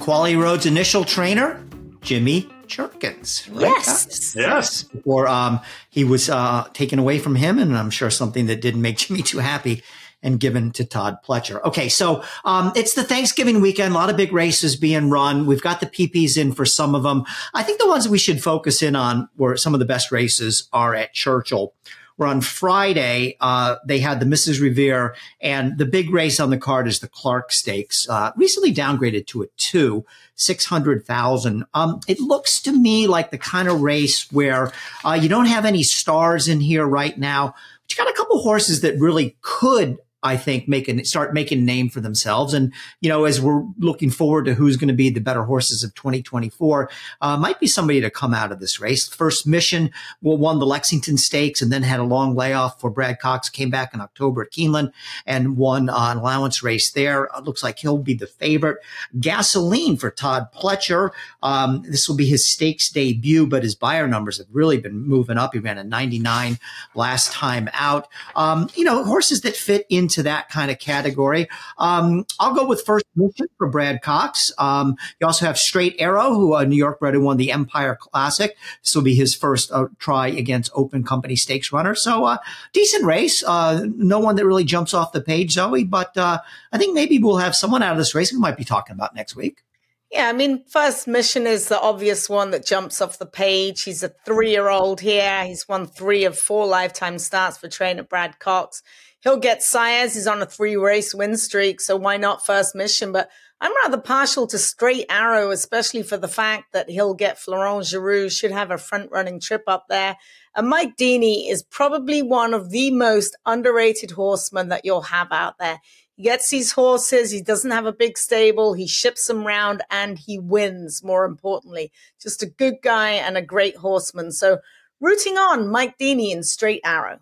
[0.00, 1.64] Quality Road's initial trainer,
[2.00, 3.48] Jimmy Jerkens.
[3.48, 3.62] Right?
[3.62, 4.34] Yes.
[4.34, 4.86] Yes.
[5.04, 8.82] Or um, he was uh, taken away from him, and I'm sure something that didn't
[8.82, 9.84] make Jimmy too happy
[10.22, 11.62] and given to Todd Pletcher.
[11.64, 13.92] Okay, so um, it's the Thanksgiving weekend.
[13.92, 15.46] A lot of big races being run.
[15.46, 17.24] We've got the PPs in for some of them.
[17.54, 20.12] I think the ones that we should focus in on where some of the best
[20.12, 21.74] races are at Churchill.
[22.16, 24.60] Where on Friday uh, they had the Mrs.
[24.60, 29.26] Revere, and the big race on the card is the Clark Stakes, uh, recently downgraded
[29.28, 30.04] to a two,
[30.34, 31.64] six hundred thousand.
[31.72, 34.70] Um, it looks to me like the kind of race where
[35.02, 38.42] uh, you don't have any stars in here right now, but you got a couple
[38.42, 42.52] horses that really could I think, make start making a name for themselves.
[42.52, 45.82] And, you know, as we're looking forward to who's going to be the better horses
[45.82, 46.90] of 2024,
[47.22, 49.08] uh, might be somebody to come out of this race.
[49.08, 49.90] First mission
[50.20, 53.94] won the Lexington Stakes and then had a long layoff for Brad Cox, came back
[53.94, 54.92] in October at Keeneland
[55.24, 57.30] and won uh, an allowance race there.
[57.36, 58.78] It looks like he'll be the favorite.
[59.18, 61.10] Gasoline for Todd Pletcher.
[61.42, 65.38] Um, this will be his stakes debut, but his Beyer numbers have really been moving
[65.38, 65.54] up.
[65.54, 66.58] He ran a 99
[66.94, 68.08] last time out.
[68.36, 71.48] Um, you know, horses that fit in into that kind of category.
[71.78, 74.52] Um, I'll go with first mission for Brad Cox.
[74.58, 77.96] Um, you also have Straight Arrow, who a New York bred who won the Empire
[78.00, 78.56] Classic.
[78.82, 81.94] This will be his first uh, try against Open Company Stakes runner.
[81.94, 82.38] So uh,
[82.72, 83.44] decent race.
[83.44, 85.84] Uh, no one that really jumps off the page, Zoe.
[85.84, 86.40] But uh,
[86.72, 89.14] I think maybe we'll have someone out of this race we might be talking about
[89.14, 89.62] next week.
[90.10, 93.84] Yeah, I mean, first mission is the obvious one that jumps off the page.
[93.84, 95.44] He's a three year old here.
[95.44, 98.82] He's won three of four lifetime starts for trainer Brad Cox
[99.20, 100.14] he'll get sires.
[100.14, 101.80] He's on a three race win streak.
[101.80, 103.12] So why not first mission?
[103.12, 107.84] But I'm rather partial to straight arrow, especially for the fact that he'll get Florent
[107.84, 110.16] Geroux, should have a front running trip up there.
[110.56, 115.58] And Mike Deeney is probably one of the most underrated horsemen that you'll have out
[115.58, 115.78] there.
[116.16, 117.30] He gets these horses.
[117.30, 118.72] He doesn't have a big stable.
[118.72, 121.92] He ships them round and he wins, more importantly.
[122.20, 124.32] Just a good guy and a great horseman.
[124.32, 124.58] So
[125.00, 127.20] rooting on Mike Deeney in straight arrow.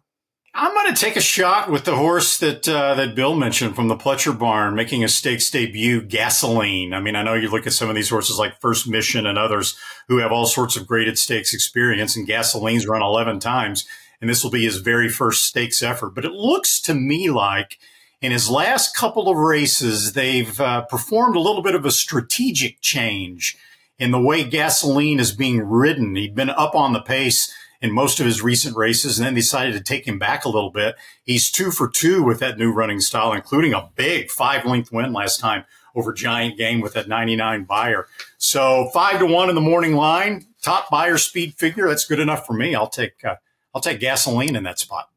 [0.55, 3.88] I'm going to take a shot with the horse that uh, that Bill mentioned from
[3.88, 6.94] the Pletcher barn, making a stakes debut, Gasoline.
[6.94, 9.38] I mean, I know you look at some of these horses like First Mission and
[9.38, 9.76] others
[10.09, 13.86] who have all sorts of graded stakes experience, and Gasoline's run 11 times,
[14.20, 16.14] and this will be his very first stakes effort.
[16.14, 17.78] But it looks to me like
[18.20, 22.80] in his last couple of races, they've uh, performed a little bit of a strategic
[22.80, 23.57] change
[23.99, 26.16] in the way Gasoline is being ridden.
[26.16, 29.72] He'd been up on the pace in most of his recent races and then decided
[29.74, 30.97] to take him back a little bit.
[31.22, 35.12] He's two for two with that new running style, including a big five length win
[35.12, 35.64] last time
[35.95, 38.07] over Giant Game with that 99 Beyer.
[38.37, 41.89] So five to one in the morning line, top Beyer speed figure.
[41.89, 42.74] That's good enough for me.
[42.74, 43.37] I'll take, uh,
[43.74, 45.11] I'll take gasoline in that spot.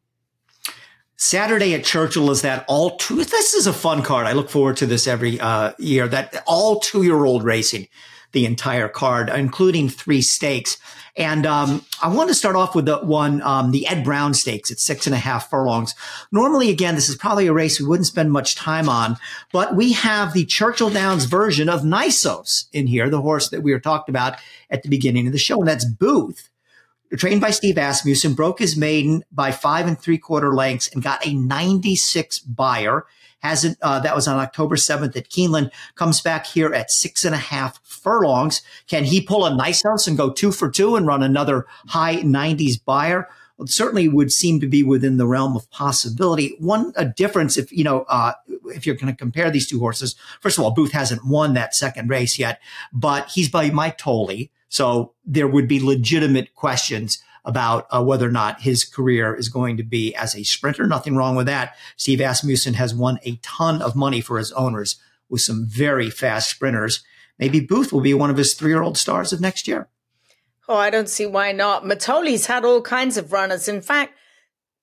[1.21, 3.23] Saturday at Churchill is that all two.
[3.23, 4.25] This is a fun card.
[4.25, 6.07] I look forward to this every uh, year.
[6.07, 7.87] That all two year old racing,
[8.31, 10.77] the entire card, including three stakes.
[11.17, 14.71] And um, I want to start off with the one, um, the Ed Brown Stakes
[14.71, 15.93] at six and a half furlongs.
[16.31, 19.17] Normally, again, this is probably a race we wouldn't spend much time on,
[19.51, 23.73] but we have the Churchill Downs version of Nysos in here, the horse that we
[23.73, 24.35] were talked about
[24.69, 26.49] at the beginning of the show, and that's Booth.
[27.17, 31.25] Trained by Steve Asmussen, broke his maiden by five and three quarter lengths and got
[31.27, 32.39] a 96
[33.41, 37.35] Hasn't uh, that was on October 7th at Keeneland, comes back here at six and
[37.35, 38.61] a half furlongs.
[38.87, 42.17] Can he pull a nice house and go two for two and run another high
[42.17, 43.27] 90s Beyer?
[43.57, 46.55] Well, certainly would seem to be within the realm of possibility.
[46.59, 48.33] One a difference, if you know, uh,
[48.65, 51.75] if you're going to compare these two horses, first of all, Booth hasn't won that
[51.75, 52.59] second race yet,
[52.93, 58.61] but he's by Mitole, so there would be legitimate questions about uh, whether or not
[58.61, 60.85] his career is going to be as a sprinter.
[60.85, 61.75] Nothing wrong with that.
[61.97, 66.49] Steve Asmussen has won a ton of money for his owners with some very fast
[66.49, 67.03] sprinters.
[67.39, 69.87] Maybe Booth will be one of his three year old stars of next year.
[70.69, 71.83] Oh, I don't see why not.
[71.83, 73.67] Mitole's had all kinds of runners.
[73.67, 74.13] In fact,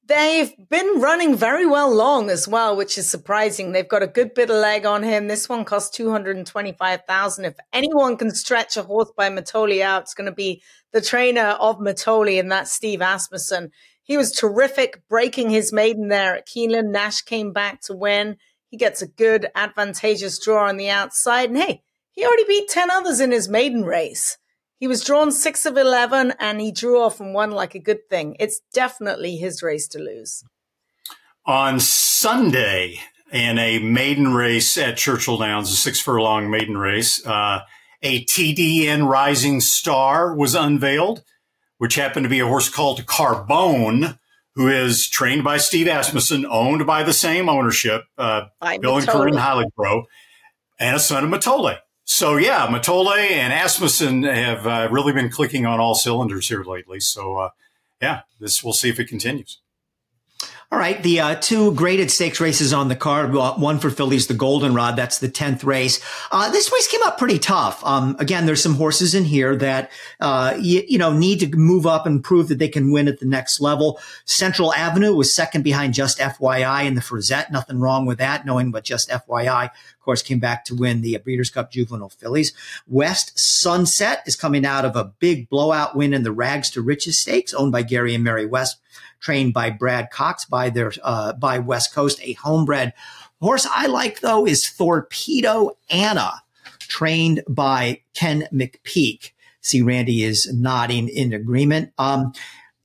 [0.08, 3.72] They've been running very well long as well, which is surprising.
[3.72, 5.28] They've got a good bit of leg on him.
[5.28, 7.44] This one cost 225,000.
[7.44, 10.62] If anyone can stretch a horse by Matoli out, it's going to be
[10.92, 13.70] the trainer of Mitole, and that's Steve Asmussen.
[14.02, 16.90] He was terrific breaking his maiden there at Keeneland.
[16.90, 18.36] Nash came back to win.
[18.70, 21.50] He gets a good advantageous draw on the outside.
[21.50, 21.82] And hey,
[22.12, 24.38] he already beat 10 others in his maiden race.
[24.78, 28.08] He was drawn six of 11 and he drew off and won like a good
[28.08, 28.36] thing.
[28.38, 30.44] It's definitely his race to lose.
[31.44, 33.00] On Sunday,
[33.32, 37.24] in a maiden race at Churchill Downs, a six furlong maiden race.
[37.26, 37.60] Uh,
[38.02, 41.22] a TDN Rising Star was unveiled,
[41.78, 44.18] which happened to be a horse called Carbone,
[44.54, 48.46] who is trained by Steve Asmussen, owned by the same ownership, uh,
[48.80, 50.04] Bill and Corinne Heiligbrodt,
[50.78, 51.76] and a son of Mitole.
[52.04, 57.00] So yeah, Mitole and Asmussen have uh, really been clicking on all cylinders here lately.
[57.00, 57.50] So uh,
[58.00, 59.60] yeah, this we'll see if it continues.
[60.70, 63.32] All right, the uh, two graded stakes races on the card.
[63.32, 64.96] One for Fillies, the Goldenrod.
[64.96, 65.98] That's the tenth race.
[66.30, 67.82] Uh, this race came up pretty tough.
[67.86, 69.90] Um, again, there's some horses in here that
[70.20, 73.18] uh, you, you, know need to move up and prove that they can win at
[73.18, 73.98] the next level.
[74.26, 77.50] Central Avenue was second behind Just FYI in the Frizette.
[77.50, 81.16] Nothing wrong with that, knowing what Just FYI, of course, came back to win the
[81.16, 82.52] Breeders' Cup Juvenile Fillies.
[82.86, 87.18] West Sunset is coming out of a big blowout win in the Rags to Riches
[87.18, 88.82] Stakes, owned by Gary and Mary West
[89.20, 92.92] trained by Brad Cox by their uh, by West Coast, a homebred
[93.40, 96.42] horse I like though is Torpedo Anna,
[96.80, 99.32] trained by Ken McPeek.
[99.60, 101.92] See, Randy is nodding in agreement.
[101.98, 102.32] Um,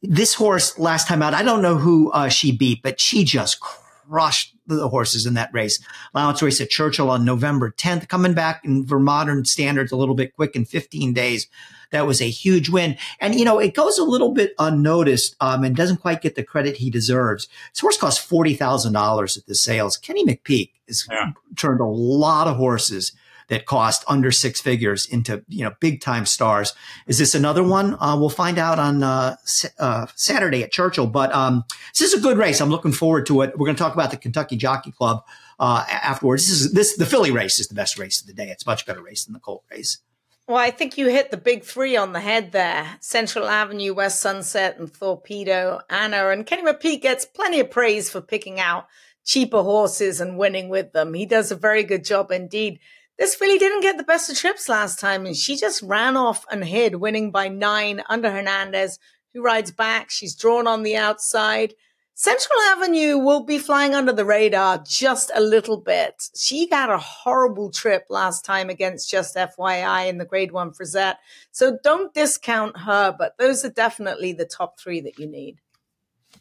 [0.01, 3.61] this horse last time out, I don't know who uh, she beat, but she just
[3.61, 5.79] crushed the horses in that race.
[6.13, 10.15] Allowance race at Churchill on November 10th, coming back in for modern standards a little
[10.15, 11.47] bit quick in 15 days.
[11.93, 12.97] That was a huge win.
[13.21, 16.43] And, you know, it goes a little bit unnoticed um, and doesn't quite get the
[16.43, 17.47] credit he deserves.
[17.71, 19.95] This horse cost $40,000 at the sales.
[19.95, 21.31] Kenny McPeek has yeah.
[21.55, 23.13] turned a lot of horses
[23.49, 26.73] that cost under six figures into you know big time stars.
[27.07, 27.95] Is this another one?
[27.99, 29.35] Uh, we'll find out on uh,
[29.79, 31.07] uh, Saturday at Churchill.
[31.07, 32.61] But um, this is a good race.
[32.61, 33.57] I'm looking forward to it.
[33.57, 35.23] We're going to talk about the Kentucky Jockey Club
[35.59, 36.47] uh, afterwards.
[36.47, 38.49] This is this the Filly race is the best race of the day.
[38.49, 39.99] It's a much better race than the Colt race.
[40.45, 42.97] Well, I think you hit the big three on the head there.
[42.99, 46.27] Central Avenue, West Sunset, and Torpedo Anna.
[46.29, 48.87] And Kenny McPeek gets plenty of praise for picking out
[49.23, 51.13] cheaper horses and winning with them.
[51.13, 52.79] He does a very good job indeed.
[53.17, 56.45] This really didn't get the best of trips last time, and she just ran off
[56.51, 58.99] and hid, winning by nine under Hernandez,
[59.33, 60.09] who rides back.
[60.09, 61.73] She's drawn on the outside.
[62.15, 66.29] Central Avenue will be flying under the radar just a little bit.
[66.35, 71.17] She got a horrible trip last time against just FYI in the grade one Frizette.
[71.51, 75.59] So don't discount her, but those are definitely the top three that you need.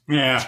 [0.07, 0.47] Yeah.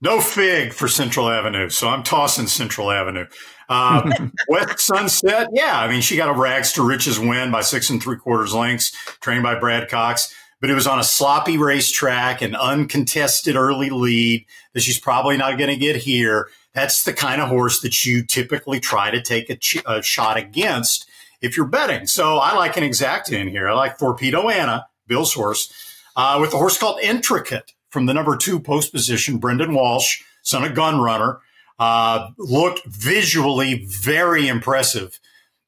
[0.00, 1.70] No fig for Central Avenue.
[1.70, 3.26] So I'm tossing Central Avenue.
[3.70, 5.48] Um, West Sunset.
[5.52, 5.80] Yeah.
[5.80, 8.92] I mean, she got a rags to riches win by six and three quarters lengths,
[9.20, 14.44] trained by Brad Cox but it was on a sloppy racetrack, an uncontested early lead
[14.74, 16.48] that she's probably not going to get here.
[16.74, 20.36] That's the kind of horse that you typically try to take a, ch- a shot
[20.36, 21.08] against
[21.40, 22.06] if you're betting.
[22.06, 23.68] So I like an exact in here.
[23.68, 25.72] I like Torpedo Anna, Bill's horse,
[26.16, 30.64] uh, with a horse called Intricate from the number two post position, Brendan Walsh, son
[30.64, 31.40] of Gun Runner.
[31.78, 35.20] Uh, looked visually very impressive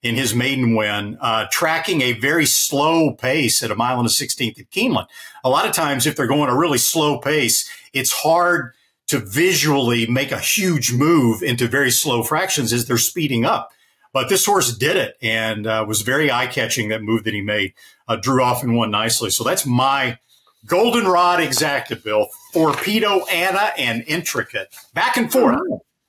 [0.02, 4.10] in his maiden win, uh, tracking a very slow pace at a mile and a
[4.10, 5.06] 16th at Keeneland.
[5.44, 8.72] A lot of times, if they're going a really slow pace, it's hard
[9.08, 13.72] to visually make a huge move into very slow fractions as they're speeding up.
[14.12, 17.40] But this horse did it and uh, was very eye catching that move that he
[17.40, 17.74] made.
[18.08, 19.30] Uh, drew off and won nicely.
[19.30, 20.18] So that's my
[20.66, 22.28] goldenrod exacta, Bill.
[22.52, 24.74] Torpedo, Anna, and Intricate.
[24.94, 25.60] Back and forth.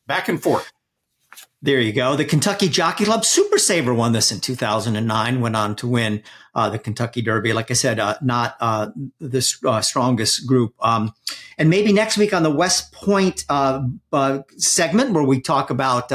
[0.07, 0.71] Back and forth.
[1.63, 2.15] There you go.
[2.15, 6.23] The Kentucky Jockey Club Super Saver won this in 2009, went on to win
[6.55, 7.53] uh, the Kentucky Derby.
[7.53, 8.89] Like I said, uh, not uh,
[9.19, 10.73] the uh, strongest group.
[10.79, 11.13] Um,
[11.59, 16.09] and maybe next week on the West Point uh, uh, segment where we talk about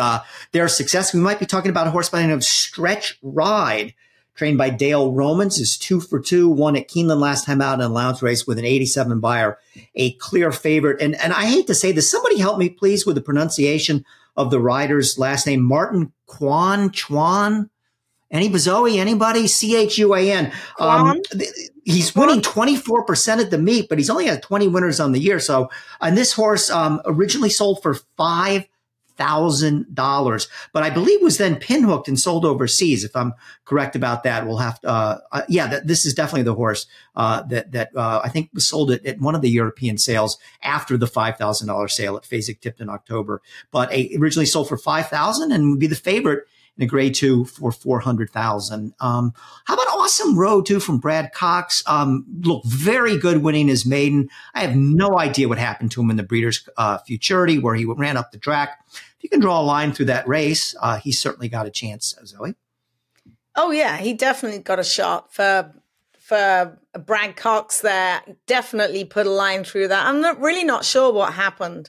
[0.50, 3.94] their success, we might be talking about a horse by the name of Stretch Ride,
[4.34, 7.82] trained by Dale Romans, is two for two, won at Keeneland last time out in
[7.82, 9.58] a allowance race with an 87 Beyer,
[9.94, 11.00] a clear favorite.
[11.00, 14.04] And, and I hate to say this, somebody help me please with the pronunciation
[14.36, 17.70] of the rider's last name, Martin Quan Chuan.
[18.30, 18.98] Any Bazoe?
[18.98, 19.46] Anybody?
[19.46, 20.52] C H U A N.
[20.80, 21.20] Um,
[21.84, 25.38] he's winning 24% at the meet, but he's only had 20 winners on the year.
[25.38, 25.70] So,
[26.00, 28.64] and this horse um, originally sold for five
[29.16, 33.04] thousand dollars, but I believe was then pinhooked and sold overseas.
[33.04, 34.88] If I'm correct about that, we'll have to.
[34.88, 38.50] Uh, uh, yeah, that, this is definitely the horse uh, that that uh, I think
[38.52, 42.16] was sold at, at, one of the European sales after the five thousand dollar sale
[42.16, 43.42] at Fasig-Tipton in October.
[43.70, 46.46] But a, originally sold for five thousand and would be the favorite
[46.76, 48.92] in a grade two for 400,000.
[49.00, 49.32] Um,
[49.64, 51.82] how about Awesome Road 2 from Brad Cox?
[51.86, 54.28] Um, look, very good winning his maiden.
[54.54, 57.84] I have no idea what happened to him in the Breeders' uh, Futurity where he
[57.84, 58.78] ran up the track.
[58.92, 62.14] If you can draw a line through that race, uh, he certainly got a chance,
[62.24, 62.54] Zoe.
[63.54, 65.72] Oh yeah, he definitely got a shot for
[66.18, 68.20] for Brad Cox there.
[68.46, 70.06] Definitely put a line through that.
[70.06, 71.88] I'm not really not sure what happened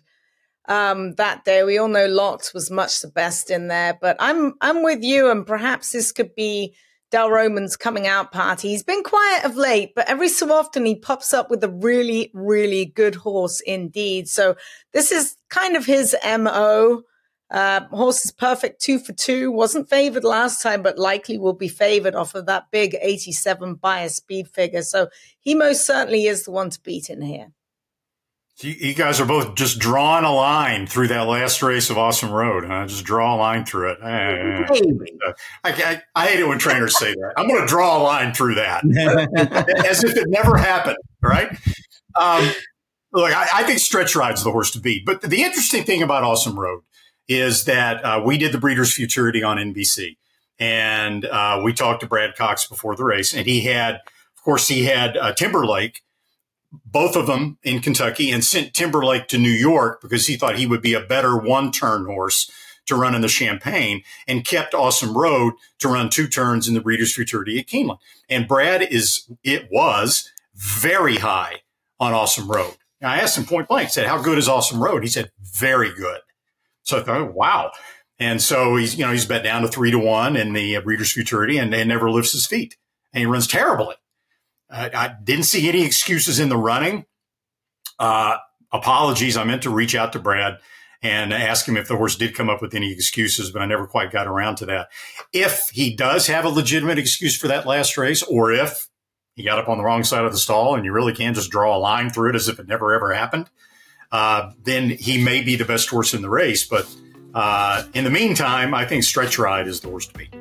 [0.67, 1.63] um, that day.
[1.63, 5.29] We all know Locks was much the best in there, but I'm I'm with you,
[5.31, 6.75] and perhaps this could be
[7.09, 8.69] Dale Romans' coming out party.
[8.69, 12.31] He's been quiet of late, but every so often he pops up with a really,
[12.33, 14.27] really good horse indeed.
[14.27, 14.55] So
[14.93, 17.03] this is kind of his MO.
[17.49, 19.51] Uh, horse is perfect two for two.
[19.53, 24.15] Wasn't favored last time, but likely will be favored off of that big 87 Beyers
[24.15, 24.81] speed figure.
[24.81, 25.07] So
[25.39, 27.53] he most certainly is the one to beat in here.
[28.59, 32.65] You, guys are both just drawing a line through that last race of Awesome Road.
[32.65, 32.87] Huh?
[32.87, 33.99] Just draw a line through it.
[34.01, 34.65] I,
[35.63, 37.33] I, I hate it when trainers say that.
[37.37, 38.83] I'm going to draw a line through that
[39.85, 40.97] as if it never happened.
[41.21, 41.51] Right?
[42.19, 42.49] Um,
[43.13, 45.05] look, I, I, think Stretch Ride's the horse to beat.
[45.05, 46.81] But the interesting thing about Awesome Road
[47.27, 50.17] is that uh, we did the Breeders' Futurity on NBC,
[50.57, 54.67] and uh, we talked to Brad Cox before the race, and he had, of course,
[54.67, 56.01] he had uh, Timberlake
[56.71, 60.67] both of them in Kentucky and sent Timberlake to New York because he thought he
[60.67, 62.51] would be a better one turn horse
[62.87, 66.81] to run in the Champagne and kept Awesome Road to run two turns in the
[66.81, 67.99] Breeders' Futurity at Keeneland.
[68.29, 71.61] And Brad is, it was very high
[71.99, 72.75] on Awesome Road.
[73.01, 75.03] I asked him point blank, said, How good is Awesome Road?
[75.03, 76.21] He said, Very good.
[76.83, 77.71] So I thought, wow.
[78.19, 81.11] And so he's, you know, he's bet down to three to one in the Breeders'
[81.11, 82.77] Futurity and, and never lifts his feet.
[83.13, 83.95] And he runs terribly.
[84.69, 87.05] I, I didn't see any excuses in the running.
[87.99, 88.37] Uh,
[88.71, 89.37] apologies.
[89.37, 90.59] I meant to reach out to Brad
[91.01, 93.85] and ask him if the horse did come up with any excuses, but I never
[93.85, 94.89] quite got around to that.
[95.31, 98.87] If he does have a legitimate excuse for that last race, or if
[99.35, 101.51] he got up on the wrong side of the stall and you really can just
[101.51, 103.49] draw a line through it as if it never ever happened,
[104.11, 106.65] uh, then he may be the best horse in the race.
[106.65, 106.93] But
[107.33, 110.33] uh, in the meantime, I think Stretch Ride is the horse to beat.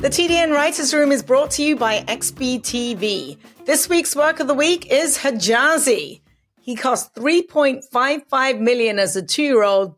[0.00, 3.36] The TDN Writers Room is brought to you by XBTV.
[3.66, 6.22] This week's work of the week is Hijazi.
[6.58, 9.94] He cost 3.55 million as a two-year-old,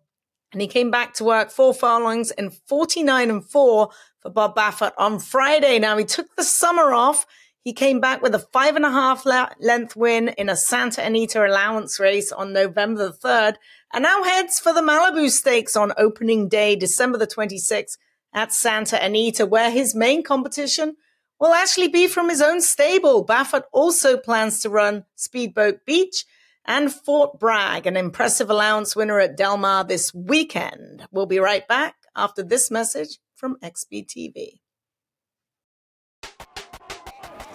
[0.53, 3.91] and he came back to work four furlongs in 49 and four
[4.21, 5.79] for Bob Baffert on Friday.
[5.79, 7.25] Now he took the summer off.
[7.61, 11.47] He came back with a five and a half length win in a Santa Anita
[11.47, 13.55] allowance race on November the 3rd,
[13.93, 17.99] and now heads for the Malibu Stakes on opening day, December the 26th
[18.33, 20.97] at Santa Anita, where his main competition
[21.39, 23.27] will actually be from his own stable.
[23.27, 26.25] Baffert also plans to run Speedboat Beach
[26.65, 31.07] and Fort Bragg, an impressive allowance winner at Del Mar this weekend.
[31.11, 34.61] We'll be right back after this message from XBTV.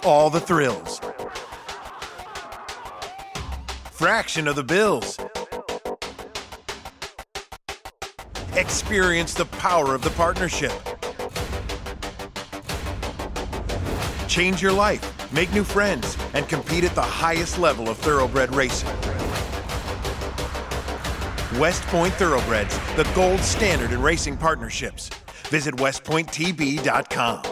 [0.04, 1.00] All the thrills.
[3.92, 5.18] Fraction of the bills.
[8.58, 10.72] Experience the power of the partnership.
[14.26, 18.88] Change your life, make new friends, and compete at the highest level of thoroughbred racing.
[21.60, 25.08] West Point Thoroughbreds, the gold standard in racing partnerships.
[25.50, 27.47] Visit westpointtb.com.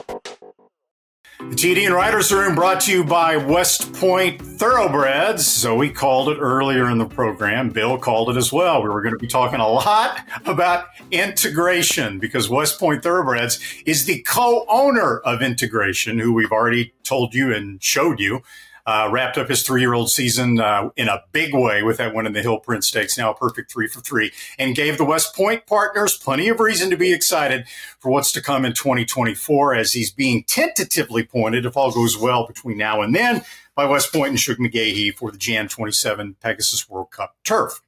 [1.49, 5.47] The TDN Writers Room brought to you by West Point Thoroughbreds.
[5.47, 7.71] So we called it earlier in the program.
[7.71, 8.83] Bill called it as well.
[8.83, 14.07] We were going to be talking a lot about Integration because West Point Thoroughbreds is
[14.07, 18.43] the co-owner of Integration, who we've already told you and showed you
[18.87, 22.15] uh, wrapped up his three year old season uh, in a big way with that
[22.15, 25.05] win in the Hill Prince Stakes, now a perfect three for three, and gave the
[25.05, 27.67] West Point partners plenty of reason to be excited
[27.99, 32.47] for what's to come in 2024 as he's being tentatively pointed, if all goes well
[32.47, 33.43] between now and then,
[33.75, 37.81] by West Point and Shug McGaughey for the Jan 27 Pegasus World Cup turf.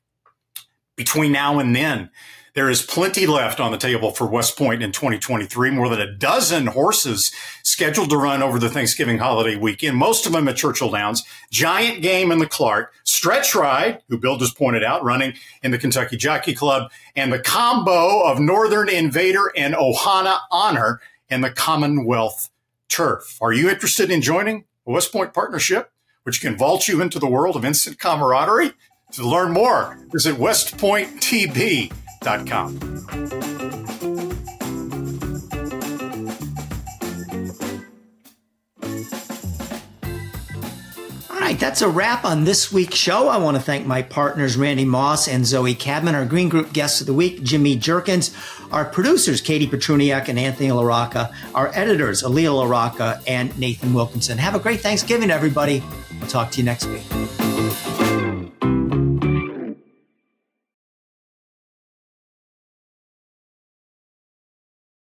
[0.96, 2.10] Between now and then,
[2.54, 5.70] there is plenty left on the table for West Point in 2023.
[5.70, 7.32] More than a dozen horses
[7.62, 11.24] scheduled to run over the Thanksgiving holiday weekend, most of them at Churchill Downs.
[11.50, 15.78] Giant Game in the Clark, Stretch Ride, who Bill just pointed out, running in the
[15.78, 22.50] Kentucky Jockey Club, and the combo of Northern Invader and Ohana Honor in the Commonwealth
[22.88, 23.38] Turf.
[23.40, 25.92] Are you interested in joining a West Point partnership,
[26.22, 28.72] which can vault you into the world of instant camaraderie?
[29.12, 32.07] To learn more, visit westpointtb.com
[32.46, 32.78] com.
[41.30, 43.28] All right, that's a wrap on this week's show.
[43.28, 47.00] I want to thank my partners, Randy Moss and Zoe Cadman, our Green Group guests
[47.00, 48.34] of the week, Jimmy Jerkens,
[48.70, 54.36] our producers, Katie Petrunyak and Anthony LaRocca, our editors, Aaliyah LaRocca and Nathan Wilkinson.
[54.36, 55.82] Have a great Thanksgiving, everybody.
[56.20, 57.47] I'll talk to you next week.